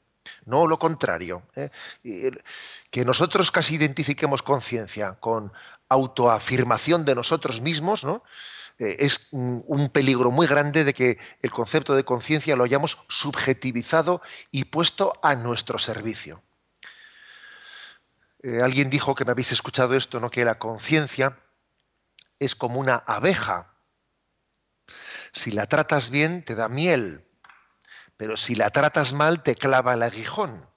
[0.45, 1.43] No lo contrario.
[1.55, 1.69] ¿eh?
[2.91, 5.51] Que nosotros casi identifiquemos conciencia con
[5.89, 8.23] autoafirmación de nosotros mismos, ¿no?
[8.79, 14.21] Eh, es un peligro muy grande de que el concepto de conciencia lo hayamos subjetivizado
[14.49, 16.41] y puesto a nuestro servicio.
[18.43, 20.29] Alguien dijo que me habéis escuchado esto, ¿no?
[20.29, 21.39] que la conciencia
[22.39, 23.73] es como una abeja
[25.33, 27.25] si la tratas bien, te da miel,
[28.17, 30.69] pero si la tratas mal, te clava el aguijón.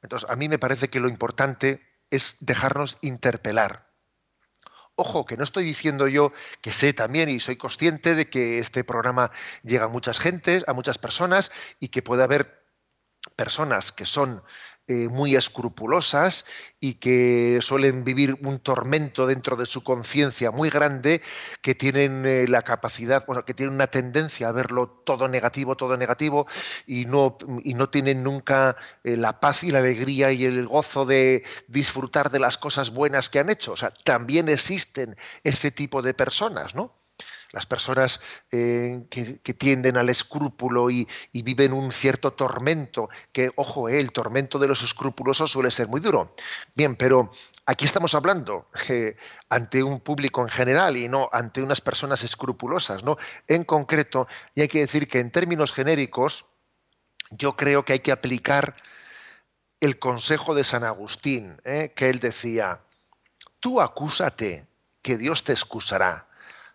[0.00, 3.92] Entonces, a mí me parece que lo importante es dejarnos interpelar.
[4.94, 8.84] Ojo, que no estoy diciendo yo que sé también y soy consciente de que este
[8.84, 9.30] programa
[9.62, 12.66] llega a muchas gentes, a muchas personas y que puede haber
[13.36, 14.42] personas que son
[14.88, 16.44] eh, muy escrupulosas
[16.80, 21.22] y que suelen vivir un tormento dentro de su conciencia muy grande,
[21.60, 25.96] que tienen eh, la capacidad, bueno, que tienen una tendencia a verlo todo negativo, todo
[25.96, 26.48] negativo,
[26.84, 31.06] y no, y no tienen nunca eh, la paz y la alegría y el gozo
[31.06, 33.72] de disfrutar de las cosas buenas que han hecho.
[33.72, 37.01] O sea, también existen ese tipo de personas, ¿no?
[37.52, 44.00] Las personas eh, que, tienden al escrúpulo y, viven un cierto tormento, que, ojo, eh,
[44.00, 46.34] el tormento de los escrupulosos suele ser muy duro.
[46.74, 47.30] Bien, pero
[47.66, 49.16] aquí estamos hablando eh,
[49.50, 53.18] ante un público en general y no ante unas personas escrupulosas, ¿no?
[53.46, 56.46] En concreto, y hay que decir que en términos genéricos,
[57.30, 58.76] yo creo que hay que aplicar
[59.80, 62.82] el consejo de San Agustín, que él decía,
[63.58, 64.66] tú acúsate,
[65.02, 66.28] que Dios te excusará.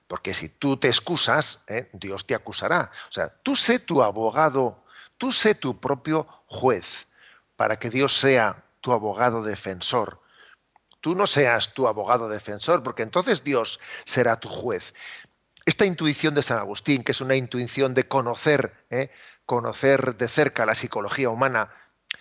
[0.07, 1.89] Porque si tú te excusas, ¿eh?
[1.91, 2.91] Dios te acusará.
[3.09, 4.83] O sea, tú sé tu abogado,
[5.17, 7.07] tú sé tu propio juez,
[7.57, 10.21] para que Dios sea tu abogado defensor.
[11.01, 14.93] Tú no seas tu abogado defensor, porque entonces Dios será tu juez.
[15.65, 19.11] Esta intuición de San Agustín, que es una intuición de conocer, ¿eh?
[19.45, 21.69] conocer de cerca la psicología humana,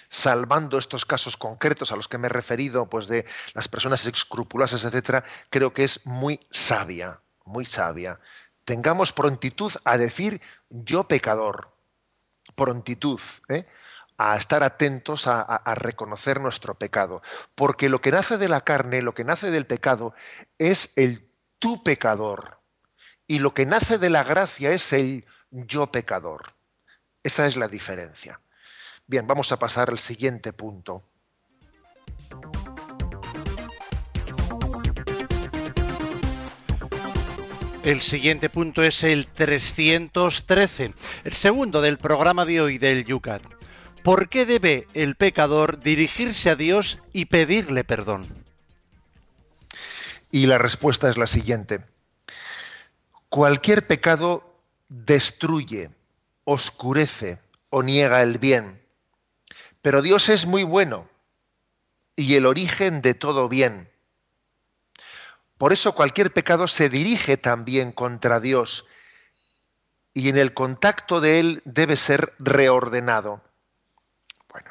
[0.08, 4.84] salvando estos casos concretos a los que me he referido, pues de las personas escrupulosas,
[4.84, 8.20] etcétera, creo que es muy sabia muy sabia.
[8.64, 11.72] tengamos prontitud a decir yo pecador,
[12.56, 13.64] prontitud ¿eh?
[14.18, 17.22] a estar atentos a, reconocer nuestro pecado,
[17.54, 20.14] porque lo que nace de la carne, lo que nace del pecado,
[20.58, 21.28] es el
[21.58, 22.58] tú pecador,
[23.26, 26.54] y lo que nace de la gracia es el yo pecador.
[27.22, 28.40] Esa es la diferencia.
[29.06, 31.02] Bien, vamos a pasar al siguiente punto.
[37.86, 43.42] El siguiente punto es el 313, el segundo del programa de hoy del Yucat.
[44.02, 48.26] ¿Por qué debe el pecador dirigirse a Dios y pedirle perdón?
[50.32, 51.84] Y la respuesta es la siguiente.
[53.28, 55.90] Cualquier pecado destruye,
[56.42, 57.38] oscurece
[57.70, 58.82] o niega el bien.
[59.80, 61.08] Pero Dios es muy bueno
[62.16, 63.88] y el origen de todo bien.
[65.58, 68.86] Por eso cualquier pecado se dirige también contra Dios
[70.12, 73.42] y en el contacto de Él debe ser reordenado.
[74.50, 74.70] Bueno,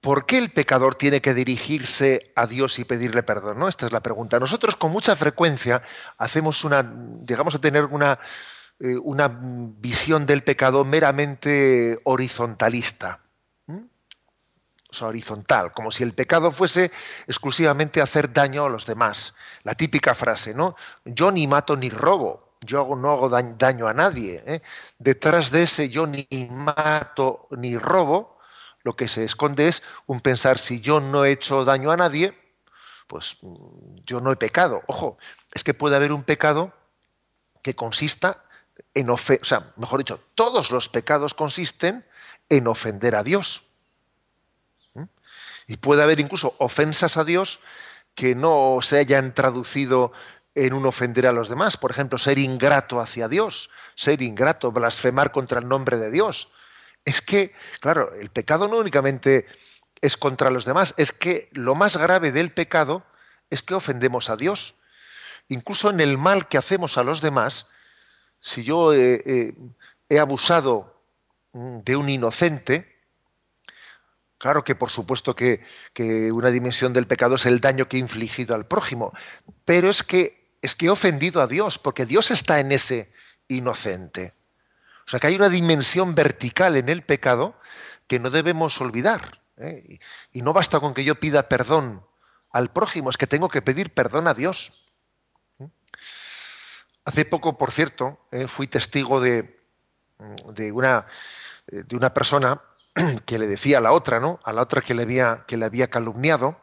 [0.00, 3.58] ¿por qué el pecador tiene que dirigirse a Dios y pedirle perdón?
[3.58, 3.68] ¿no?
[3.68, 4.38] Esta es la pregunta.
[4.38, 5.82] Nosotros con mucha frecuencia
[6.16, 8.18] hacemos una, digamos a tener una,
[8.80, 13.20] eh, una visión del pecado meramente horizontalista
[15.06, 16.90] horizontal, como si el pecado fuese
[17.26, 19.34] exclusivamente hacer daño a los demás.
[19.62, 20.76] La típica frase, ¿no?
[21.04, 24.42] Yo ni mato ni robo, yo no hago daño a nadie.
[24.46, 24.62] ¿eh?
[24.98, 28.38] Detrás de ese yo ni mato ni robo,
[28.82, 32.36] lo que se esconde es un pensar, si yo no he hecho daño a nadie,
[33.06, 33.38] pues
[34.04, 34.82] yo no he pecado.
[34.86, 35.18] Ojo,
[35.52, 36.72] es que puede haber un pecado
[37.62, 38.44] que consista
[38.94, 42.06] en ofender, o sea, mejor dicho, todos los pecados consisten
[42.48, 43.67] en ofender a Dios.
[45.68, 47.60] Y puede haber incluso ofensas a Dios
[48.14, 50.12] que no se hayan traducido
[50.54, 51.76] en un ofender a los demás.
[51.76, 56.50] Por ejemplo, ser ingrato hacia Dios, ser ingrato, blasfemar contra el nombre de Dios.
[57.04, 59.46] Es que, claro, el pecado no únicamente
[60.00, 63.04] es contra los demás, es que lo más grave del pecado
[63.50, 64.74] es que ofendemos a Dios.
[65.48, 67.66] Incluso en el mal que hacemos a los demás,
[68.40, 69.54] si yo he
[70.18, 71.02] abusado
[71.52, 72.97] de un inocente,
[74.38, 75.64] Claro que por supuesto que,
[76.32, 79.12] una dimensión del pecado es el daño que he infligido al prójimo,
[79.64, 83.12] pero es que, es que he ofendido a Dios, porque Dios está en ese
[83.48, 84.34] inocente.
[85.06, 87.58] O sea que hay una dimensión vertical en el pecado
[88.06, 89.40] que no debemos olvidar.
[89.56, 89.98] ¿eh?
[90.32, 92.06] Y, no basta con que yo pida perdón
[92.52, 94.86] al prójimo, es que tengo que pedir perdón a Dios.
[97.04, 98.46] Hace poco, por cierto, ¿eh?
[98.46, 99.58] fui testigo de,
[100.52, 101.06] de, una,
[101.66, 102.60] de una persona
[103.26, 104.40] que le decía a la otra, ¿no?
[104.44, 106.58] A la otra que le había, que le había calumniado,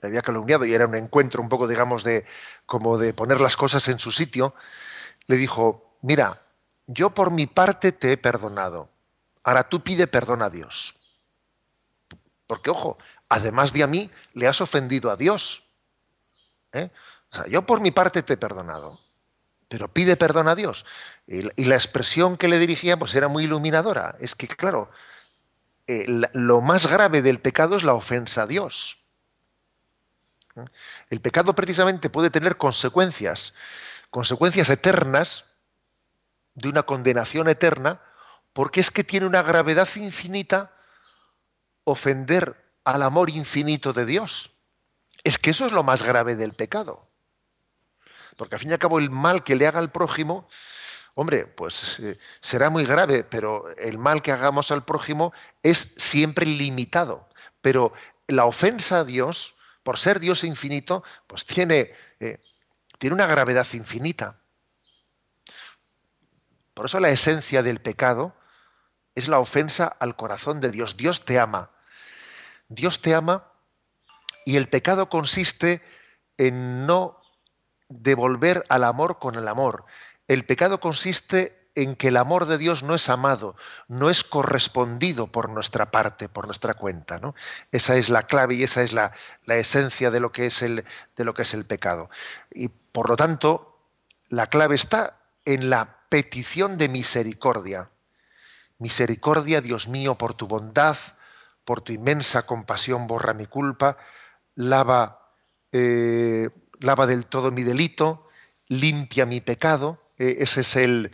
[0.00, 2.24] le había calumniado y era un encuentro un poco, digamos, de
[2.66, 4.54] como de poner las cosas en su sitio,
[5.26, 6.42] le dijo, mira,
[6.86, 8.90] yo por mi parte te he perdonado,
[9.42, 10.94] ahora tú pide perdón a Dios.
[12.46, 15.64] Porque, ojo, además de a mí, le has ofendido a Dios.
[16.72, 16.90] ¿eh?
[17.32, 19.00] O sea, yo por mi parte te he perdonado,
[19.68, 20.84] pero pide perdón a Dios.
[21.26, 24.16] Y, la expresión que le dirigía pues era muy iluminadora.
[24.20, 24.90] Es que, claro,
[25.86, 28.98] eh, lo más grave del pecado es la ofensa a Dios.
[31.10, 33.54] El pecado precisamente puede tener consecuencias,
[34.10, 35.44] consecuencias eternas,
[36.54, 38.00] de una condenación eterna,
[38.52, 40.72] porque es que tiene una gravedad infinita
[41.82, 44.52] ofender al amor infinito de Dios.
[45.24, 47.08] Es que eso es lo más grave del pecado.
[48.36, 50.48] Porque al fin y al cabo el mal que le haga al prójimo
[51.14, 56.44] Hombre, pues eh, será muy grave, pero el mal que hagamos al prójimo es siempre
[56.44, 57.28] limitado.
[57.60, 57.92] Pero
[58.26, 62.38] la ofensa a Dios, por ser Dios infinito, pues tiene, eh,
[62.98, 64.40] tiene una gravedad infinita.
[66.74, 68.34] Por eso la esencia del pecado
[69.14, 70.96] es la ofensa al corazón de Dios.
[70.96, 71.70] Dios te ama.
[72.68, 73.52] Dios te ama
[74.44, 75.80] y el pecado consiste
[76.36, 77.20] en no
[77.88, 79.84] devolver al amor con el amor,
[80.28, 83.56] el pecado consiste en que el amor de Dios no es amado,
[83.88, 87.18] no es correspondido por nuestra parte, por nuestra cuenta.
[87.18, 87.34] ¿no?
[87.72, 89.12] Esa es la clave y esa es la,
[89.46, 90.84] esencia de lo, que es el,
[91.16, 92.10] de lo que es el pecado.
[92.52, 93.78] Y por lo tanto,
[94.28, 97.90] la clave está en la petición de misericordia.
[98.78, 100.96] Misericordia, Dios mío, por tu bondad,
[101.64, 103.96] por tu inmensa compasión, borra mi culpa,
[104.54, 105.32] lava,
[105.72, 108.28] eh, lava del todo mi delito,
[108.68, 111.10] limpia mi pecado eh, ese es el,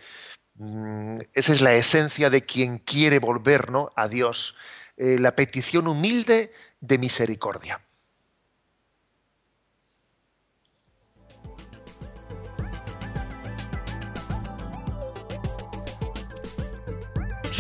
[0.54, 4.56] mm, esa es la esencia de quien quiere volvernos a Dios,
[4.96, 7.80] eh, la petición humilde de misericordia.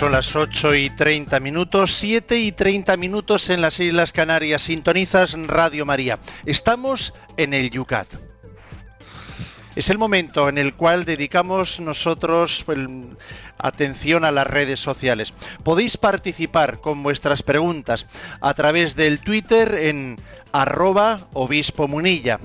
[0.00, 4.62] Son las 8 y 30 minutos, 7 y 30 minutos en las Islas Canarias.
[4.62, 6.18] Sintonizas Radio María.
[6.46, 8.29] Estamos en el Yucat.
[9.80, 12.66] Es el momento en el cual dedicamos nosotros
[13.56, 15.32] atención a las redes sociales.
[15.64, 18.04] Podéis participar con vuestras preguntas
[18.42, 20.18] a través del Twitter en
[20.52, 22.40] arroba obispo munilla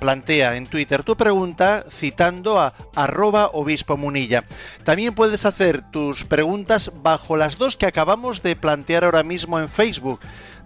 [0.00, 4.44] plantea en Twitter tu pregunta citando a arroba obispo munilla.
[4.82, 9.68] También puedes hacer tus preguntas bajo las dos que acabamos de plantear ahora mismo en
[9.68, 10.20] Facebook.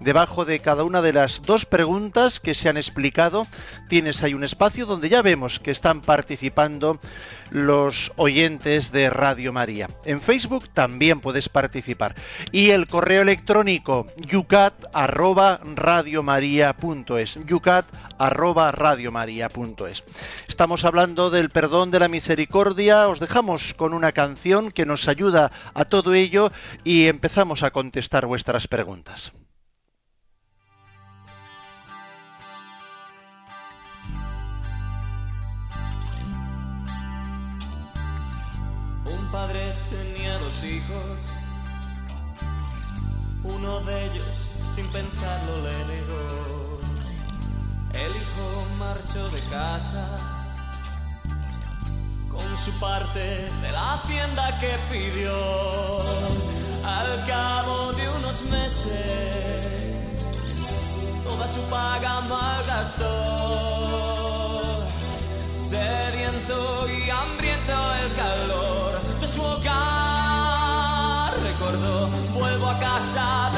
[0.04, 3.46] Debajo de cada una de las dos preguntas que se han explicado,
[3.88, 7.00] tienes ahí un espacio donde ya vemos que están participando
[7.50, 9.88] los oyentes de Radio María.
[10.04, 12.16] En Facebook también puedes participar.
[12.52, 17.38] Y el correo electrónico yucat arroba radiomaria.es.
[17.46, 17.86] yucat
[18.18, 20.04] arroba radiomaria.es.
[20.46, 23.08] Estamos hablando del perdón de la misericordia.
[23.08, 26.52] Os dejamos con una canción que nos ayuda a todo ello
[26.84, 29.32] y empezamos a contestar vuestras preguntas.
[39.34, 41.18] Padre tenía dos hijos.
[43.42, 44.36] Uno de ellos,
[44.76, 46.78] sin pensarlo, le negó.
[47.92, 48.46] El hijo
[48.78, 50.06] marchó de casa
[52.30, 55.98] con su parte de la hacienda que pidió.
[56.84, 59.66] Al cabo de unos meses,
[61.24, 63.14] toda su paga malgastó.
[65.50, 67.43] Sediento y hambriento
[73.04, 73.53] vuelvo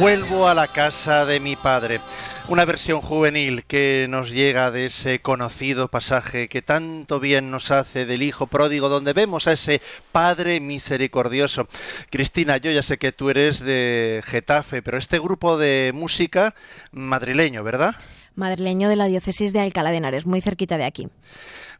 [0.00, 2.00] Vuelvo, a la casa de mi padre.
[2.48, 8.04] Una versión juvenil que nos llega de ese conocido pasaje que tanto bien nos hace
[8.04, 9.80] del Hijo pródigo, donde vemos a ese
[10.10, 11.68] Padre misericordioso.
[12.10, 16.54] Cristina, yo ya sé que tú eres de Getafe, pero este grupo de música
[16.90, 17.94] madrileño, ¿verdad?
[18.34, 21.08] Madrileño de la diócesis de Alcalá de Henares, muy cerquita de aquí.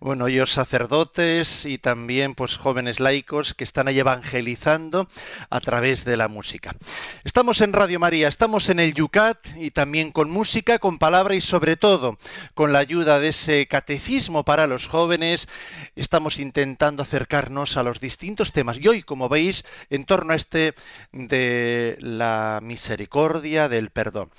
[0.02, 5.08] Bueno, ellos sacerdotes y también pues jóvenes laicos que están ahí evangelizando
[5.48, 6.74] a través de la música.
[7.22, 11.40] Estamos en Radio María, estamos en el Yucat y también con música, con palabra y
[11.40, 12.18] sobre todo
[12.54, 15.46] con la ayuda de ese catecismo para los jóvenes,
[15.94, 18.78] estamos intentando acercarnos a los distintos temas.
[18.80, 20.74] Y hoy, como veis, en torno a este
[21.12, 24.30] de la misericordia, del perdón.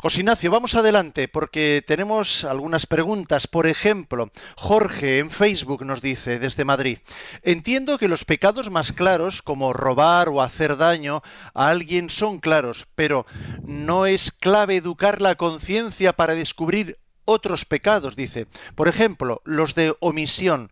[0.00, 3.46] José Ignacio, vamos adelante porque tenemos algunas preguntas.
[3.46, 6.98] Por ejemplo, Jorge en Facebook nos dice desde Madrid,
[7.42, 11.22] entiendo que los pecados más claros, como robar o hacer daño
[11.54, 13.26] a alguien, son claros, pero
[13.64, 18.46] no es clave educar la conciencia para descubrir otros pecados, dice.
[18.74, 20.70] Por ejemplo, los de omisión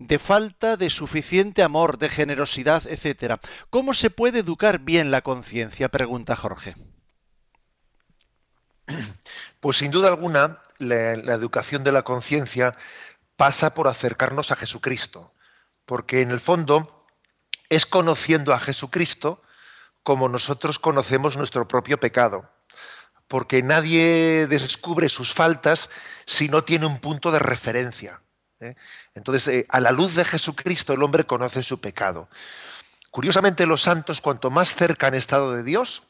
[0.00, 3.38] de falta de suficiente amor, de generosidad, etcétera.
[3.68, 5.90] ¿Cómo se puede educar bien la conciencia?
[5.90, 6.74] pregunta Jorge.
[9.60, 12.72] Pues sin duda alguna, la, la educación de la conciencia
[13.40, 15.32] pasa por acercarnos a Jesucristo,
[15.86, 17.06] porque en el fondo
[17.70, 19.40] es conociendo a Jesucristo
[20.02, 22.50] como nosotros conocemos nuestro propio pecado,
[23.28, 25.88] porque nadie descubre sus faltas
[26.26, 28.20] si no tiene un punto de referencia.
[28.60, 28.74] ¿eh?
[29.14, 32.28] Entonces, eh, a la luz de Jesucristo el hombre conoce su pecado.
[33.10, 36.02] Curiosamente, los santos, cuanto más cerca han estado de Dios,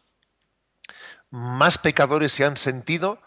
[1.31, 3.22] más pecadores se han sentido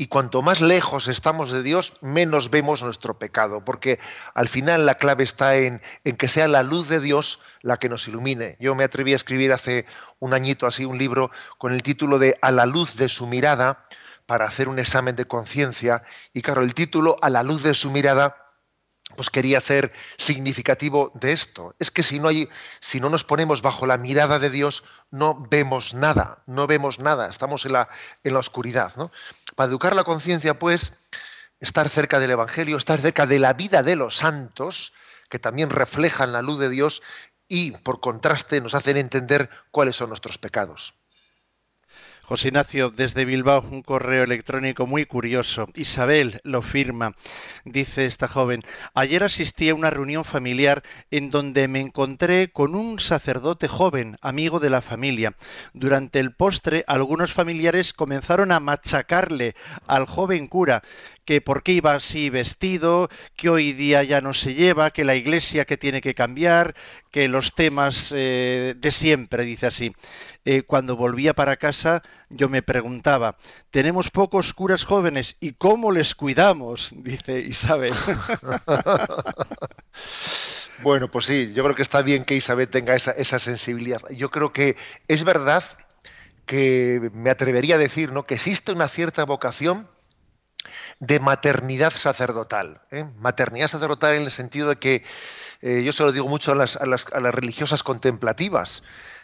[0.00, 3.98] y cuanto más lejos estamos de Dios, menos vemos nuestro pecado, porque
[4.32, 7.88] al final la clave está en, en, que sea la luz de Dios la que
[7.88, 8.56] nos ilumine.
[8.60, 9.86] Yo me atreví a escribir hace
[10.20, 13.86] un añito así un libro con el título de A la luz de su mirada,
[14.24, 17.90] para hacer un examen de conciencia, y claro, el título A la luz de su
[17.90, 18.47] mirada
[19.18, 21.74] pues quería ser significativo de esto.
[21.80, 22.48] Es que si no, hay,
[22.78, 27.28] si no nos ponemos bajo la mirada de Dios, no vemos nada, no vemos nada,
[27.28, 27.88] estamos en la,
[28.22, 28.94] en la oscuridad.
[28.94, 29.10] ¿no?
[29.56, 30.92] Para educar la conciencia, pues,
[31.58, 34.92] estar cerca del Evangelio, estar cerca de la vida de los santos,
[35.28, 37.02] que también reflejan la luz de Dios
[37.48, 40.94] y, por contraste, nos hacen entender cuáles son nuestros pecados.
[42.28, 45.66] José Ignacio, desde Bilbao, un correo electrónico muy curioso.
[45.74, 47.14] Isabel lo firma.
[47.64, 52.98] Dice esta joven, ayer asistí a una reunión familiar en donde me encontré con un
[52.98, 55.36] sacerdote joven, amigo de la familia.
[55.72, 59.54] Durante el postre, algunos familiares comenzaron a machacarle
[59.86, 60.82] al joven cura,
[61.28, 65.14] que por qué iba así vestido, que hoy día ya no se lleva, que la
[65.14, 66.74] iglesia que tiene que cambiar,
[67.10, 69.92] que los temas eh, de siempre, dice así.
[70.46, 73.36] Eh, cuando volvía para casa yo me preguntaba,
[73.70, 77.92] tenemos pocos curas jóvenes y cómo les cuidamos, dice Isabel.
[80.82, 84.00] bueno, pues sí, yo creo que está bien que Isabel tenga esa, esa sensibilidad.
[84.16, 84.76] Yo creo que
[85.08, 85.62] es verdad
[86.46, 88.24] que me atrevería a decir ¿no?
[88.24, 89.90] que existe una cierta vocación
[91.00, 92.80] de maternidad sacerdotal.
[92.90, 93.04] ¿eh?
[93.18, 95.04] Maternidad sacerdotal en el sentido de que
[95.60, 98.82] eh, yo se lo digo mucho a las, a, las, a las, religiosas contemplativas,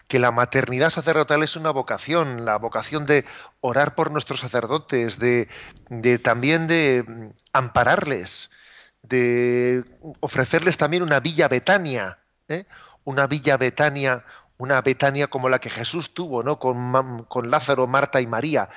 [0.08, 3.24] que la maternidad sacerdotal es una vocación, la vocación de
[3.60, 5.48] orar por nuestros sacerdotes, de,
[6.22, 8.50] también de mm, ampararles,
[9.02, 9.84] de
[10.20, 12.18] ofrecerles también una villa Betania,
[12.48, 12.66] ¿eh?
[13.04, 14.24] una villa Betania,
[14.56, 16.58] una Betania como la que Jesús tuvo, ¿no?
[16.58, 18.70] con Lázaro, Marta y María.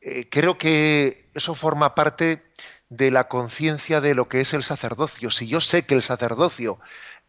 [0.00, 2.42] Eh, creo que eso forma parte
[2.88, 5.30] de la conciencia de lo que es el sacerdocio.
[5.30, 6.78] Si yo sé que el sacerdocio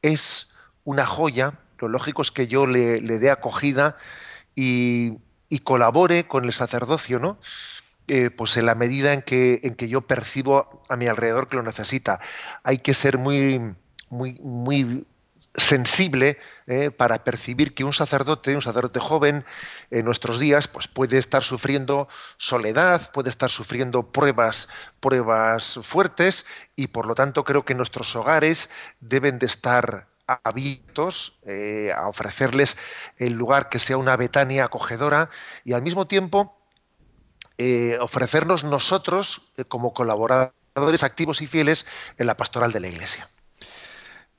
[0.01, 0.49] es
[0.83, 3.97] una joya, lo lógico es que yo le, le dé acogida
[4.55, 5.17] y,
[5.49, 7.39] y, colabore con el sacerdocio, ¿no?
[8.07, 11.55] Eh, pues en la medida en que, en que yo percibo a mi alrededor que
[11.55, 12.19] lo necesita.
[12.63, 13.61] Hay que ser muy,
[14.09, 15.05] muy, muy
[15.55, 16.37] sensible
[16.67, 19.45] eh, para percibir que un sacerdote, un sacerdote joven
[19.89, 26.45] en nuestros días, pues puede estar sufriendo soledad, puede estar sufriendo pruebas, pruebas fuertes,
[26.75, 28.69] y por lo tanto creo que nuestros hogares
[29.01, 30.07] deben de estar
[30.43, 32.77] abiertos eh, a ofrecerles
[33.17, 35.29] el lugar que sea una Betania acogedora
[35.65, 36.57] y al mismo tiempo
[37.57, 41.85] eh, ofrecernos nosotros como colaboradores activos y fieles
[42.17, 43.27] en la pastoral de la Iglesia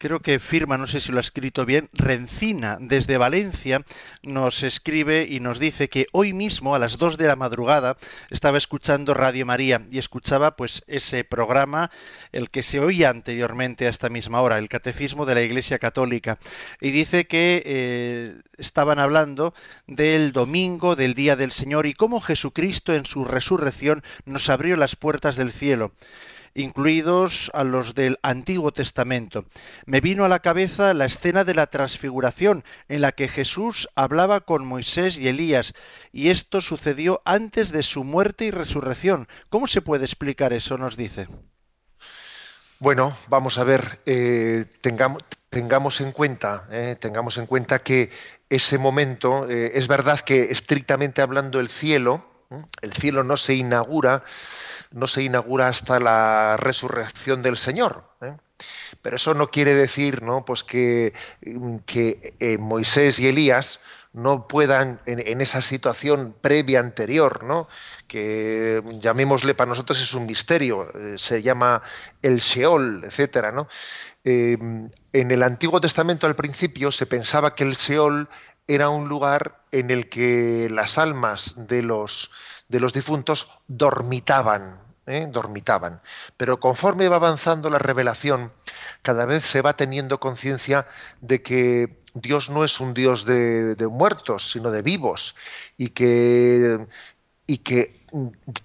[0.03, 3.85] creo que firma, no sé si lo ha escrito bien, Rencina desde Valencia
[4.25, 7.97] nos escribe y nos dice que hoy mismo a las 2 de la madrugada
[8.29, 11.93] estaba escuchando Radio María y escuchaba pues ese programa,
[12.33, 16.41] el que se oía anteriormente a esta misma hora, el Catecismo de la Iglesia Católica.
[16.81, 19.55] Y dice que eh, estaban hablando
[19.87, 24.97] del domingo, del Día del Señor y cómo Jesucristo en su resurrección nos abrió las
[24.97, 25.93] puertas del cielo
[26.55, 29.47] incluidos a los del Antiguo Testamento.
[29.87, 34.41] Me vino a la cabeza la escena de la transfiguración, en la que Jesús hablaba
[34.41, 35.75] con Moisés y Elías,
[36.13, 39.29] y esto sucedió antes de su muerte y resurrección.
[39.49, 40.73] ¿Cómo se puede explicar eso?
[40.83, 41.29] nos dice.
[42.79, 48.11] Bueno, vamos a ver, eh, tengamos, tengamos, en cuenta, eh, tengamos en cuenta que
[48.49, 52.27] ese momento, eh, es verdad que estrictamente hablando el cielo,
[52.81, 54.25] el cielo no se inaugura,
[54.93, 58.05] no se inaugura hasta la resurrección del Señor.
[59.01, 60.45] Pero eso no quiere decir, ¿no?
[60.45, 61.12] Pues que,
[61.86, 63.80] que Moisés y Elías
[64.12, 67.68] no puedan en, esa situación previa anterior, ¿no?
[68.07, 71.82] que llamémosle para nosotros es un misterio, eh, se llama
[72.20, 73.68] el Sheol, etcétera, ¿no?
[74.24, 74.59] Eh,
[75.12, 78.28] en el Antiguo Testamento al principio se pensaba que el Sheol
[78.68, 82.30] era un lugar en el que las almas de los,
[82.69, 85.27] de los difuntos dormitaban, ¿eh?
[85.31, 86.01] dormitaban.
[86.37, 88.53] Pero conforme va avanzando la revelación,
[89.03, 90.87] cada vez se va teniendo conciencia
[91.21, 95.35] de que Dios no es un Dios de, de, muertos, sino de vivos,
[95.79, 96.87] y que
[97.47, 97.93] y que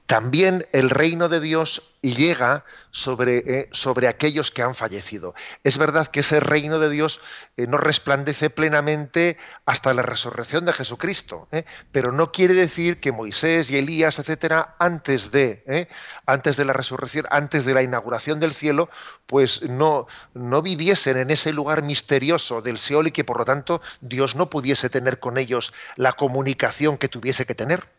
[0.06, 5.34] también el reino de Dios llega sobre, eh, sobre, aquellos que han fallecido.
[5.64, 7.20] Es verdad que ese reino de Dios
[7.56, 13.12] eh, no resplandece plenamente hasta la resurrección de Jesucristo, eh, pero no quiere decir que
[13.12, 15.88] Moisés y Elías, etcétera, antes de,
[16.26, 18.90] antes de la resurrección, antes de la inauguración del cielo,
[19.26, 23.82] pues no, no viviesen en ese lugar misterioso del Seol y que por lo tanto
[24.02, 27.97] Dios no pudiese tener con ellos la comunicación que tuviese que tener.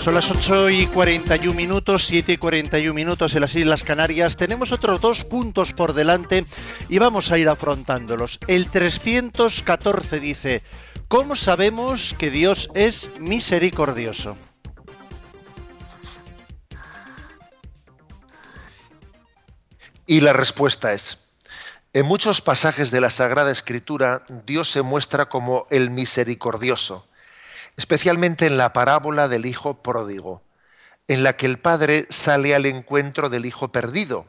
[0.00, 4.38] Son las 8 y 41 minutos, 7 y 41 minutos en las Islas Canarias.
[4.38, 6.46] Tenemos otros dos puntos por delante
[6.88, 8.38] y vamos a ir afrontándolos.
[8.46, 10.62] El 314 dice,
[11.06, 14.38] ¿cómo sabemos que Dios es misericordioso?
[20.06, 21.18] Y la respuesta es,
[21.92, 27.04] en muchos pasajes de la Sagrada Escritura, Dios se muestra como el misericordioso
[27.80, 30.42] especialmente en la parábola del Hijo pródigo,
[31.08, 34.26] en la que el Padre sale al encuentro del Hijo perdido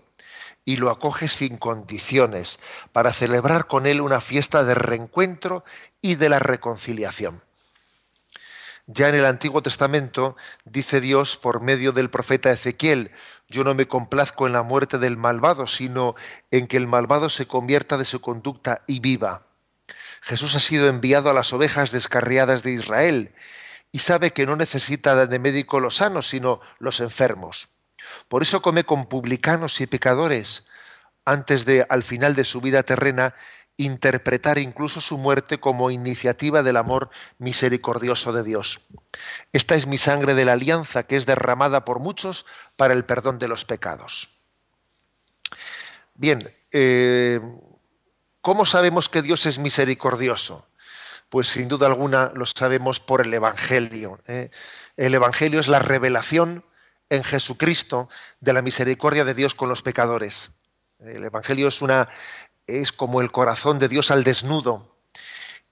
[0.64, 2.60] y lo acoge sin condiciones
[2.93, 5.66] para celebrar con él una fiesta de reencuentro
[5.99, 7.43] y de la reconciliación.
[8.88, 13.12] Ya en el Antiguo Testamento dice Dios por medio del profeta Ezequiel,
[13.49, 16.16] yo no me complazco en la muerte del malvado, sino
[16.52, 19.51] en que el malvado se convierta de su conducta y viva.
[20.22, 23.34] Jesús ha sido enviado a las ovejas descarriadas de Israel
[23.92, 27.70] y sabe que no necesita de médico los sanos, sino los enfermos.
[28.28, 30.66] Por eso come con publicanos y pecadores,
[31.26, 33.36] antes de, al final de su vida terrena,
[33.78, 37.10] interpretar incluso su muerte como iniciativa del amor
[37.40, 38.82] misericordioso de Dios.
[39.54, 42.46] Esta es mi sangre de la alianza que es derramada por muchos
[42.78, 44.30] para el perdón de los pecados.
[46.14, 46.40] Bien,
[46.72, 47.40] eh,
[48.42, 50.66] ¿Cómo sabemos que Dios es misericordioso?
[51.30, 54.20] Pues sin duda alguna lo sabemos por el Evangelio.
[54.28, 54.50] ¿eh?
[54.98, 56.66] El Evangelio es la revelación
[57.10, 60.50] en Jesucristo de la misericordia de Dios con los pecadores.
[61.00, 62.10] El Evangelio es una
[62.66, 64.96] es como el corazón de Dios al desnudo.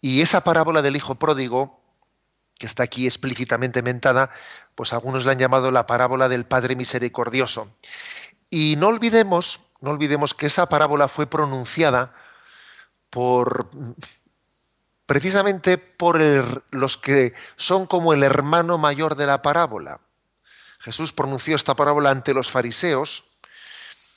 [0.02, 1.82] Y esa parábola del hijo pródigo,
[2.58, 4.32] que está aquí explícitamente mentada,
[4.76, 7.74] pues algunos la han llamado la parábola del Padre misericordioso.
[8.50, 12.14] Y no olvidemos, no olvidemos que esa parábola fue pronunciada
[13.10, 13.70] por
[15.10, 16.22] precisamente por
[16.70, 20.02] los que son como el hermano mayor de la parábola.
[20.80, 23.24] Jesús pronunció esta parábola ante los fariseos,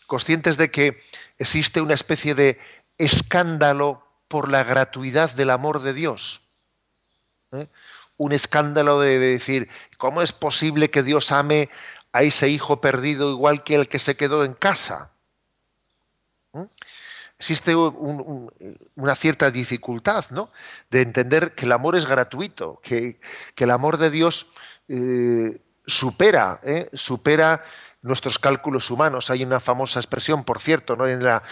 [0.06, 1.02] conscientes de que
[1.38, 2.60] existe una especie de
[2.98, 6.42] escándalo por la gratuidad del amor de Dios.
[7.52, 7.68] ¿eh?
[8.18, 11.70] Un escándalo de, decir, ¿cómo es posible que Dios ame
[12.12, 15.10] a ese hijo perdido igual que el que se quedó en casa?
[16.52, 16.66] ¿Eh?
[17.42, 20.52] Existe una cierta dificultad ¿no?
[20.92, 23.18] de entender que el amor es gratuito, que,
[23.56, 24.46] el amor de Dios
[24.86, 26.88] eh, supera, ¿eh?
[26.92, 27.64] supera
[28.00, 29.28] nuestros cálculos humanos.
[29.28, 31.08] Hay una famosa expresión, por cierto, ¿no?
[31.08, 31.42] en, la,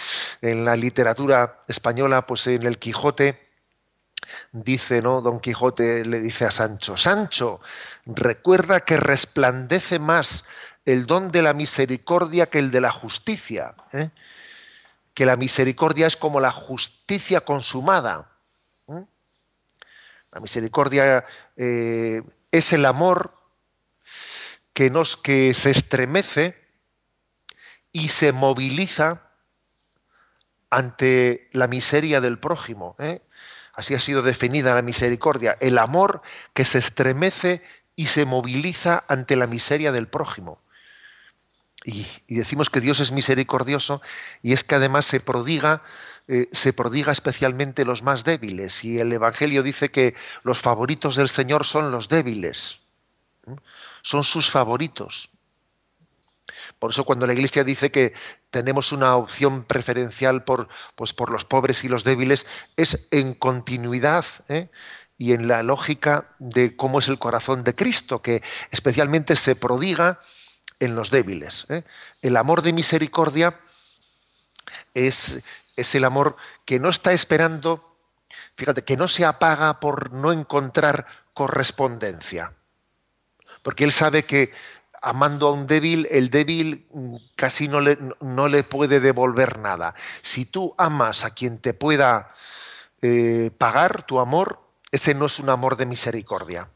[0.41, 3.51] en la literatura española, pues en el Quijote,
[4.53, 5.23] dice, ¿no?
[5.23, 7.61] Don Quijote le dice a Sancho, Sancho,
[8.07, 10.45] recuerda que resplandece más
[10.85, 13.75] el don de la misericordia que el de la justicia.
[13.93, 14.11] ¿eh?
[15.15, 18.27] Que la misericordia es como la justicia consumada.
[20.33, 21.25] La misericordia
[21.57, 23.33] eh, es el amor
[24.73, 26.57] que, nos, que se estremece
[27.91, 29.23] y se moviliza
[30.71, 32.95] ante la miseria del prójimo.
[33.01, 33.23] ¿eh?
[33.75, 36.23] Así ha sido definida la misericordia, el amor
[36.55, 37.63] que se estremece
[37.97, 40.61] y se moviliza ante la miseria del prójimo.
[41.85, 44.03] Y, decimos que Dios es misericordioso
[44.43, 45.83] y es que además se prodiga,
[46.29, 48.85] eh, se prodiga especialmente los más débiles.
[48.85, 52.81] Y el Evangelio dice que los favoritos del Señor son los débiles.
[54.03, 55.31] Son sus favoritos.
[56.79, 58.15] Por eso cuando la Iglesia dice que
[58.51, 64.25] tenemos una opción preferencial por, pues por los pobres y los débiles, es en continuidad
[64.49, 64.69] ¿eh?
[65.19, 70.21] y en la lógica de cómo es el corazón de Cristo, que especialmente se prodiga
[70.81, 71.67] en los débiles.
[71.69, 71.85] ¿eh?
[72.23, 73.61] El amor de misericordia
[74.95, 75.41] es,
[75.77, 77.97] es el amor que no está esperando,
[78.57, 82.55] fíjate, que no se apaga por no encontrar correspondencia.
[83.63, 84.53] Porque él sabe que
[85.03, 86.87] amando a un débil, el débil
[87.37, 89.95] casi no le, no le puede devolver nada.
[90.23, 92.33] Si tú amas a quien te pueda
[93.03, 94.61] eh, pagar tu amor,
[94.91, 96.69] ese no es un amor de misericordia.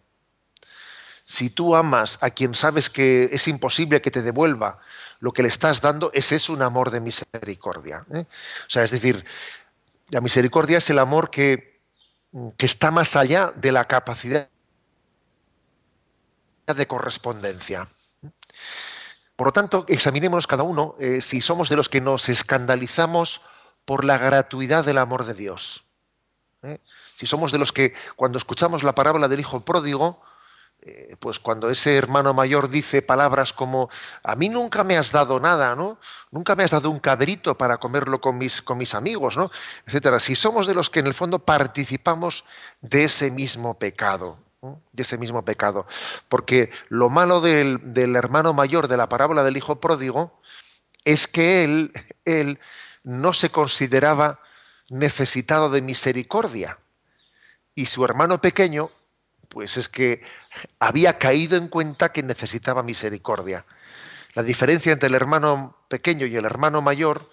[1.35, 4.78] Si tú amas a quien sabes que es imposible que te devuelva
[5.18, 8.05] lo que le estás dando, ese es un amor de misericordia.
[8.14, 8.24] ¿eh?
[8.28, 9.24] O sea, es decir,
[10.11, 11.80] la misericordia es el amor que,
[12.57, 14.49] que está más allá de la capacidad
[16.68, 17.89] de correspondencia.
[19.35, 23.41] Por lo tanto, examinemos cada uno eh, si somos de los que nos escandalizamos
[23.85, 25.85] por la gratuidad del amor de Dios.
[26.62, 26.78] ¿eh?
[27.16, 30.22] Si somos de los que cuando escuchamos la parábola del hijo pródigo,
[30.87, 33.89] eh, pues cuando ese hermano mayor dice palabras como
[34.22, 35.99] a mí nunca me has dado nada, ¿no?
[36.30, 39.51] Nunca me has dado un cabrito para comerlo con mis, con mis amigos, ¿no?
[39.87, 40.18] Etcétera.
[40.18, 42.45] Si somos de los que en el fondo participamos
[42.82, 44.39] de ese mismo pecado,
[44.93, 45.87] de ese mismo pecado.
[46.28, 50.39] Porque lo malo del, del, hermano mayor de la parábola del hijo pródigo
[51.05, 51.93] es que él,
[52.26, 52.59] él
[53.03, 54.41] no se consideraba
[54.91, 56.78] necesitado de misericordia
[57.74, 58.91] y su hermano pequeño,
[59.55, 60.21] pues es que
[60.81, 63.65] había caído en cuenta que necesitaba misericordia.
[64.35, 67.31] La diferencia entre el hermano pequeño y el hermano mayor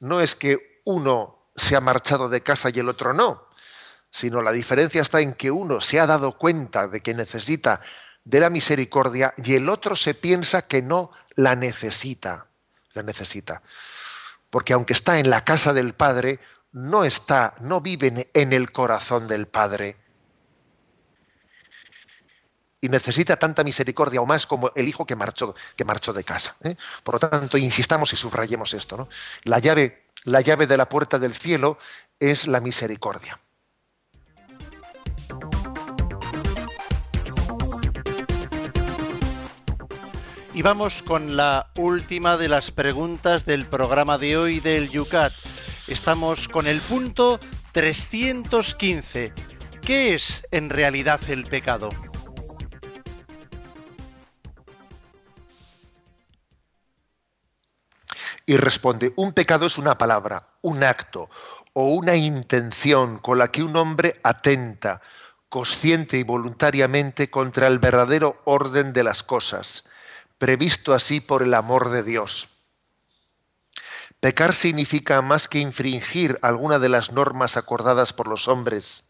[0.00, 3.46] no es que uno se ha marchado de casa y el otro no,
[4.10, 7.80] sino la diferencia está en que uno se ha dado cuenta de que necesita
[8.24, 12.48] de la misericordia y el otro se piensa que no la necesita,
[12.94, 13.62] la necesita.
[14.50, 16.40] Porque aunque está en la casa del Padre,
[16.72, 20.03] no está, no vive en el corazón del Padre.
[22.84, 26.54] Y necesita tanta misericordia o más como el hijo que marchó, que marchó de casa.
[26.62, 26.76] ¿eh?
[27.02, 28.98] Por lo tanto, insistamos y subrayemos esto.
[28.98, 29.08] ¿no?
[29.44, 31.78] La, llave, la llave de la puerta del cielo
[32.20, 33.38] es la misericordia.
[40.52, 45.32] Y vamos con la última de las preguntas del programa de hoy del Yucat.
[45.88, 47.40] Estamos con el punto
[47.72, 49.32] 315.
[49.80, 51.88] ¿Qué es en realidad el pecado?
[58.46, 61.30] Y responde, un pecado es una palabra, un acto
[61.72, 65.00] o una intención con la que un hombre atenta,
[65.48, 69.84] consciente y voluntariamente contra el verdadero orden de las cosas,
[70.38, 72.48] previsto así por el amor de Dios.
[74.20, 79.04] Pecar significa más que infringir alguna de las normas acordadas por los hombres.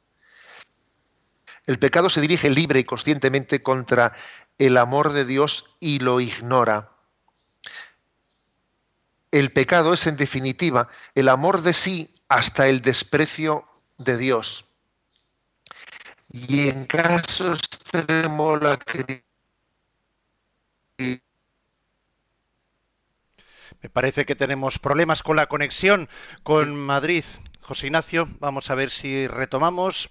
[1.66, 4.14] El pecado se dirige libre y conscientemente contra
[4.58, 6.93] el amor de Dios y lo ignora.
[9.34, 13.66] El pecado es, en definitiva, el amor de sí hasta el desprecio
[13.98, 14.64] de Dios.
[16.28, 18.78] Y en caso extremo la
[23.82, 26.08] me parece que tenemos problemas con la conexión
[26.44, 27.24] con Madrid.
[27.60, 30.10] José Ignacio, vamos a ver si retomamos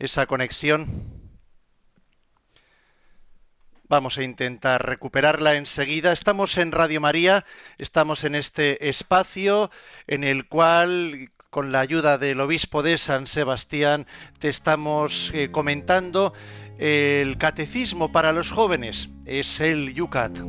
[0.00, 1.23] esa conexión.
[3.94, 6.12] Vamos a intentar recuperarla enseguida.
[6.12, 7.44] Estamos en Radio María,
[7.78, 9.70] estamos en este espacio
[10.08, 14.08] en el cual, con la ayuda del obispo de San Sebastián,
[14.40, 16.32] te estamos eh, comentando
[16.76, 19.10] el catecismo para los jóvenes.
[19.26, 20.40] Es el Yucat.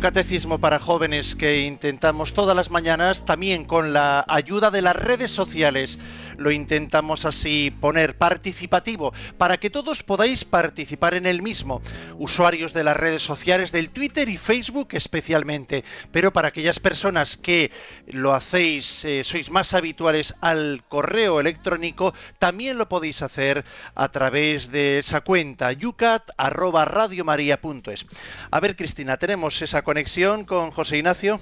[0.00, 5.30] Catecismo para jóvenes que intentamos todas las mañanas, también con la ayuda de las redes
[5.30, 5.98] sociales.
[6.38, 11.82] Lo intentamos así poner participativo para que todos podáis participar en el mismo.
[12.18, 15.84] Usuarios de las redes sociales, del Twitter y Facebook especialmente.
[16.12, 17.70] Pero para aquellas personas que
[18.06, 24.72] lo hacéis, eh, sois más habituales al correo electrónico, también lo podéis hacer a través
[24.72, 28.06] de esa cuenta yucat@radiomaria.es.
[28.50, 31.40] A ver, Cristina, tenemos esa conexión con José Ignacio?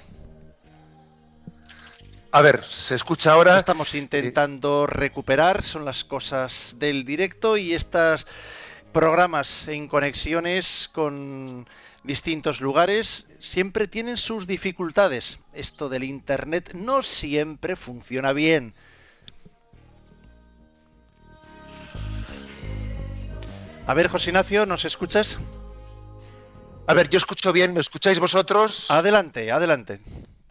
[2.31, 3.59] A ver, se escucha ahora.
[3.59, 8.25] Estamos intentando recuperar, son las cosas del directo y estos
[8.91, 11.69] programas en conexiones con
[12.03, 15.37] distintos lugares siempre tienen sus dificultades.
[15.53, 18.73] Esto del Internet no siempre funciona bien.
[23.85, 25.37] A ver, José Ignacio, ¿nos escuchas?
[26.89, 28.89] A ver, yo escucho bien, ¿me escucháis vosotros?
[28.89, 29.99] Adelante, adelante.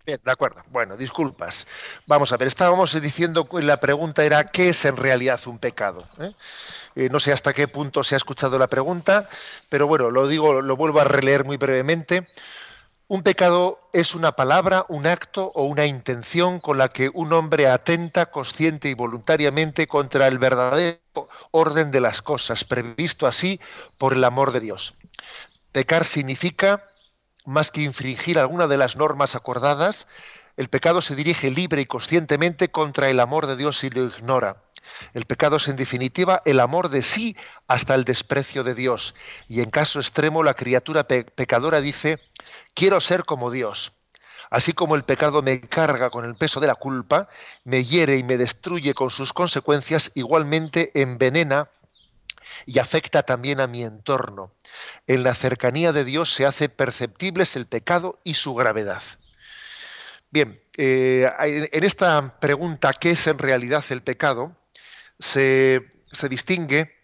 [0.06, 0.62] Bien, de acuerdo.
[0.70, 1.66] Bueno, disculpas.
[2.06, 6.06] Vamos a ver, estábamos diciendo que la pregunta era ¿qué es en realidad un pecado?
[6.20, 6.30] ¿Eh?
[6.94, 9.28] Eh, no sé hasta qué punto se ha escuchado la pregunta,
[9.68, 12.28] pero bueno, lo digo, lo vuelvo a releer muy brevemente.
[13.08, 17.66] Un pecado es una palabra, un acto o una intención con la que un hombre
[17.66, 21.00] atenta consciente y voluntariamente contra el verdadero
[21.50, 23.58] orden de las cosas, previsto así
[23.98, 24.94] por el amor de Dios.
[25.72, 26.86] Pecar significa,
[27.44, 30.06] más que infringir alguna de las normas acordadas,
[30.56, 34.62] el pecado se dirige libre y conscientemente contra el amor de Dios y lo ignora.
[35.14, 39.14] El pecado es en definitiva el amor de sí hasta el desprecio de Dios.
[39.46, 42.20] Y en caso extremo la criatura pecadora dice,
[42.74, 43.92] quiero ser como Dios.
[44.50, 47.28] Así como el pecado me carga con el peso de la culpa,
[47.64, 51.68] me hiere y me destruye con sus consecuencias, igualmente envenena
[52.68, 54.52] y afecta también a mi entorno.
[55.06, 59.02] En la cercanía de Dios se hace perceptibles el pecado y su gravedad.
[60.30, 61.30] Bien, eh,
[61.72, 64.54] en esta pregunta, ¿qué es en realidad el pecado?
[65.18, 65.82] se,
[66.28, 66.94] distingue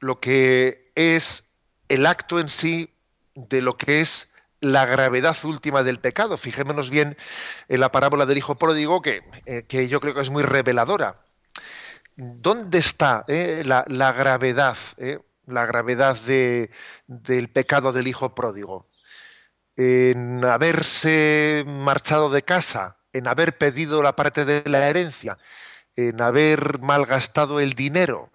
[0.00, 1.44] lo que es
[1.88, 2.94] el acto en sí
[3.34, 4.30] de lo que es
[4.60, 6.38] la gravedad última del pecado.
[6.38, 7.18] Fijémonos bien
[7.68, 11.25] en la parábola del hijo pródigo, que, eh, que yo creo que es muy reveladora.
[12.16, 18.88] ¿Dónde está eh, la, gravedad, eh, la gravedad del pecado del hijo pródigo?
[19.76, 25.36] En haberse marchado de casa, en haber pedido la parte de la herencia,
[25.94, 28.30] en haber malgastado el dinero.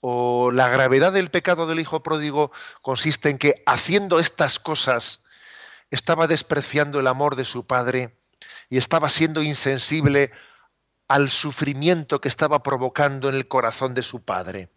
[0.00, 2.52] O la gravedad del pecado del hijo pródigo
[2.82, 5.24] consiste en que haciendo estas cosas
[5.90, 8.16] estaba despreciando el amor de su padre
[8.68, 10.30] y estaba siendo insensible
[11.10, 14.68] al sufrimiento que estaba provocando en el corazón de su padre.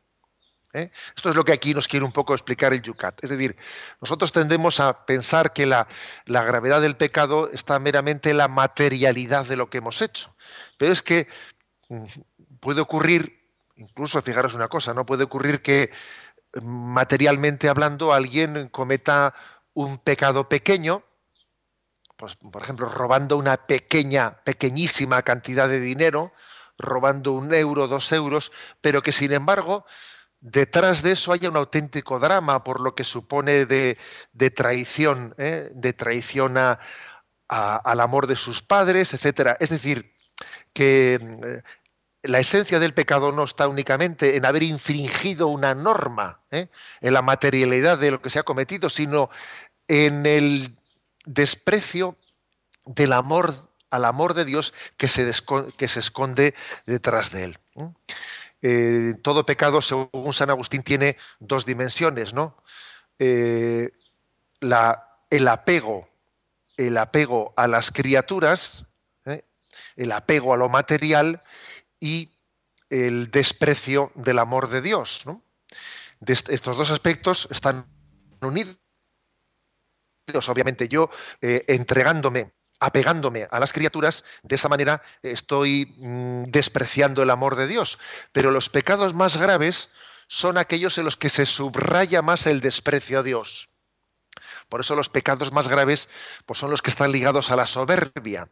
[0.74, 0.90] ¿Eh?
[1.16, 3.24] Esto es lo que aquí nos quiere un poco explicar el Yucat.
[3.24, 3.56] Es decir,
[4.02, 5.88] nosotros tendemos a pensar que la,
[6.26, 10.36] la, gravedad del pecado está meramente en la materialidad de lo que hemos hecho.
[10.80, 11.28] Pero es que
[12.60, 15.92] puede ocurrir, incluso fijaros una cosa, no puede ocurrir que
[16.64, 19.36] materialmente hablando alguien cometa
[19.76, 21.04] un pecado pequeño,
[22.16, 26.34] pues por ejemplo robando una pequeña, pequeñísima cantidad de dinero,
[26.78, 28.51] robando un euro, dos euros,
[28.82, 29.86] pero que sin embargo
[30.43, 33.97] detrás de eso haya un auténtico drama por lo que supone de,
[34.53, 35.70] traición, ¿eh?
[35.74, 39.55] de traición al amor de sus padres, etcétera.
[39.61, 40.14] Es decir,
[40.74, 41.61] que eh,
[42.24, 46.68] la esencia del pecado no está únicamente en haber infringido una norma, ¿eh?
[46.99, 49.30] en la materialidad de lo que se ha cometido, sino
[49.88, 50.76] en el
[51.26, 52.18] desprecio
[52.86, 53.54] del amor
[53.90, 55.32] al amor de Dios que se,
[55.78, 56.56] que se esconde
[56.88, 57.60] detrás de él.
[58.64, 62.58] Eh, todo pecado, según San Agustín, tiene dos dimensiones, ¿no?
[64.60, 66.08] la, el apego,
[66.76, 68.86] el apego a las criaturas,
[69.96, 71.42] el apego a lo material
[72.00, 72.32] y
[72.90, 75.24] el desprecio del amor de Dios.
[76.26, 77.88] estos dos aspectos están
[78.42, 78.78] unidos.
[80.48, 81.10] Obviamente yo
[81.42, 87.68] eh, entregándome, apegándome a las criaturas, de esa manera estoy mm, despreciando el amor de
[87.68, 88.00] Dios.
[88.32, 89.90] Pero los pecados más graves
[90.28, 93.70] son aquellos en los que se subraya más el desprecio a Dios.
[94.70, 96.10] Por eso los pecados más graves
[96.46, 98.50] pues, son los que están ligados a la soberbia,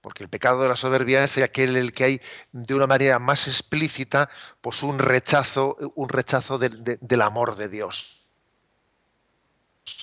[0.00, 2.20] porque el pecado de la soberbia es aquel el que hay
[2.52, 4.28] de una manera más explícita
[4.60, 8.15] pues un rechazo, un rechazo del amor de Dios.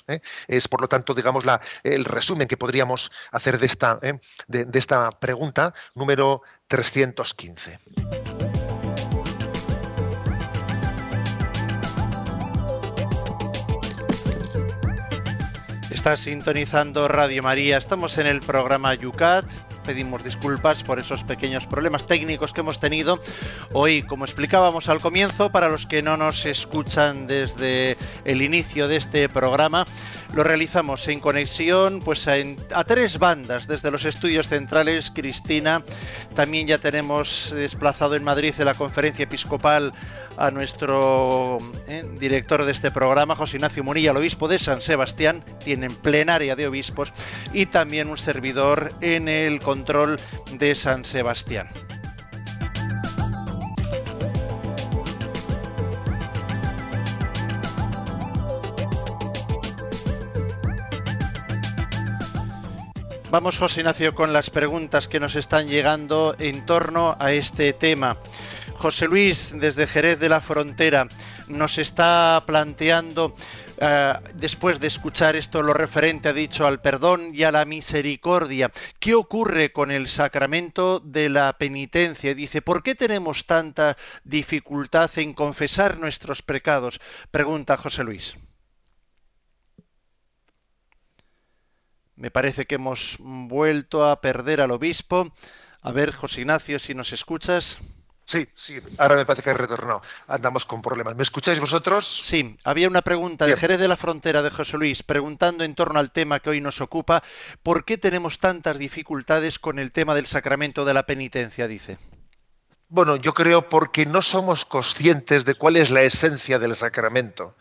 [0.08, 0.20] ¿Eh?
[0.48, 4.18] Es, por lo tanto, digamos, la, el resumen que podríamos hacer de esta, ¿eh?
[4.48, 7.78] de, de esta pregunta número 315.
[15.90, 17.78] Está sintonizando Radio María.
[17.78, 19.46] Estamos en el programa Yucat
[19.84, 23.20] pedimos disculpas por esos pequeños problemas técnicos que hemos tenido
[23.72, 28.96] hoy, como explicábamos al comienzo, para los que no nos escuchan desde el inicio de
[28.96, 29.84] este programa,
[30.34, 35.12] Lo realizamos en conexión pues a, tres bandas desde los estudios centrales.
[35.14, 35.84] Cristina,
[36.34, 39.92] también ya tenemos desplazado en Madrid en la conferencia episcopal
[40.36, 41.58] a nuestro
[41.88, 46.56] eh, director de este programa, José Ignacio Munilla, el obispo de San Sebastián, tienen plenaria
[46.56, 47.12] de obispos
[47.52, 50.18] y también un servidor en el control
[50.52, 51.68] de San Sebastián.
[63.34, 68.16] Vamos, José Ignacio, con las preguntas que nos están llegando en torno a este tema.
[68.84, 71.08] José Luis, desde Jerez de la Frontera,
[71.48, 73.34] nos está planteando,
[73.78, 78.70] eh, después de escuchar esto, lo referente, ha dicho, al perdón y a la misericordia.
[78.98, 82.34] ¿Qué ocurre con el sacramento de la penitencia?
[82.34, 87.00] Dice, ¿por qué tenemos tanta dificultad en confesar nuestros pecados?
[87.30, 88.36] Pregunta José Luis.
[92.16, 95.32] Me parece que hemos vuelto a perder al obispo.
[95.80, 97.78] A ver, José Ignacio, si nos escuchas.
[98.26, 100.00] Sí, sí, ahora me parece que he retornado.
[100.26, 101.14] Andamos con problemas.
[101.14, 102.20] ¿Me escucháis vosotros?
[102.22, 105.98] Sí, había una pregunta de Jerez de la Frontera de José Luis, preguntando en torno
[105.98, 107.22] al tema que hoy nos ocupa,
[107.62, 111.68] ¿por qué tenemos tantas dificultades con el tema del sacramento de la penitencia?
[111.68, 111.98] Dice.
[112.88, 117.56] Bueno, yo creo porque no somos conscientes de cuál es la esencia del sacramento,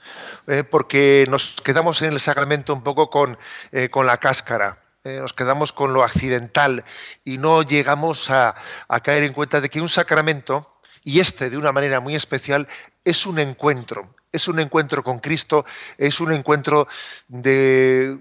[0.48, 3.38] eh, porque nos quedamos en el sacramento un poco con,
[3.72, 6.86] eh, la cáscara, eh, nos quedamos con lo accidental
[7.26, 8.56] y no llegamos a,
[8.88, 12.68] a caer en cuenta de que un sacramento, y este de una manera muy especial,
[13.04, 15.66] es un encuentro, es un encuentro con Cristo,
[15.98, 16.88] es un encuentro
[17.28, 18.18] de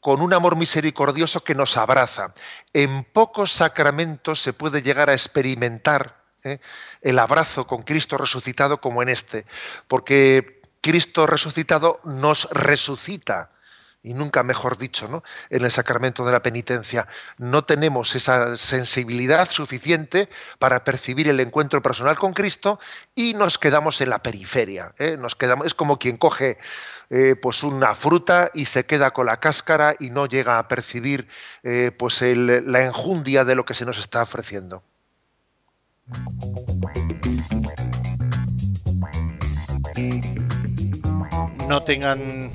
[0.00, 2.32] con un amor misericordioso que nos abraza.
[2.72, 6.60] En pocos sacramentos se puede llegar a experimentar ¿eh?
[7.02, 9.44] el abrazo con Cristo resucitado como en este,
[9.88, 13.50] porque Cristo resucitado nos resucita
[14.08, 15.22] y nunca mejor dicho, ¿no?
[15.50, 17.06] En el sacramento de la penitencia
[17.36, 22.80] no tenemos esa sensibilidad suficiente para percibir el encuentro personal con Cristo
[23.14, 24.94] y nos quedamos en la periferia.
[24.98, 25.18] ¿eh?
[25.18, 26.56] Nos quedamos, es como quien coge
[27.10, 31.28] eh, pues una fruta y se queda con la cáscara y no llega a percibir
[31.98, 34.82] pues la enjundia de lo que se nos está ofreciendo.
[41.68, 42.50] No tengan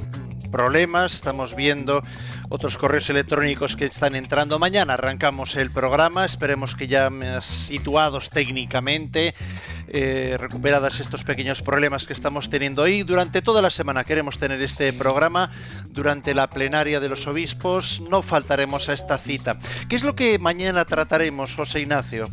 [0.53, 2.03] problemas, estamos viendo
[2.47, 4.59] otros correos electrónicos que están entrando.
[4.59, 7.09] Mañana arrancamos el programa, esperemos que ya
[7.41, 9.33] situados técnicamente,
[9.87, 13.01] eh, recuperadas estos pequeños problemas que estamos teniendo hoy.
[13.01, 15.49] Durante toda la semana queremos tener este programa,
[15.89, 19.57] durante la plenaria de los obispos, no faltaremos a esta cita.
[19.89, 22.29] ¿Qué es lo que mañana trataremos, José Ignacio?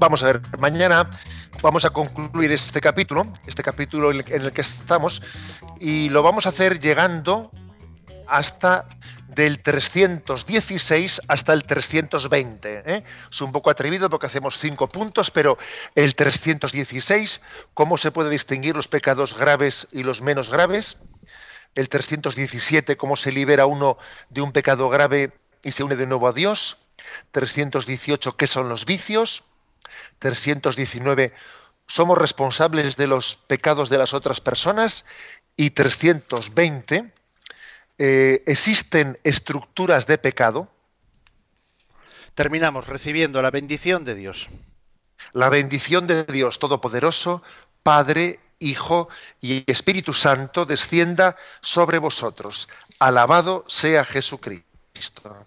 [0.00, 1.08] Vamos a ver, mañana
[1.62, 5.22] vamos a concluir este capítulo, este capítulo en el que estamos,
[5.78, 7.52] y lo vamos a hacer llegando
[8.26, 8.86] hasta
[9.28, 12.82] del 316 hasta el 320.
[12.84, 13.04] ¿eh?
[13.30, 15.56] Es un poco atrevido porque hacemos cinco puntos, pero
[15.94, 17.40] el 316,
[17.74, 20.98] ¿cómo se puede distinguir los pecados graves y los menos graves?
[21.76, 23.96] El 317, ¿cómo se libera uno
[24.28, 25.32] de un pecado grave
[25.62, 26.76] y se une de nuevo a Dios?
[27.30, 29.44] 318, ¿qué son los vicios?
[30.22, 31.34] 319,
[31.86, 35.04] somos responsables de los pecados de las otras personas
[35.56, 37.12] y 320,
[37.98, 40.68] eh, existen estructuras de pecado.
[42.34, 44.48] Terminamos recibiendo la bendición de Dios.
[45.32, 47.42] La bendición de Dios Todopoderoso,
[47.82, 49.08] Padre, Hijo
[49.40, 52.68] y Espíritu Santo descienda sobre vosotros.
[53.00, 55.46] Alabado sea Jesucristo.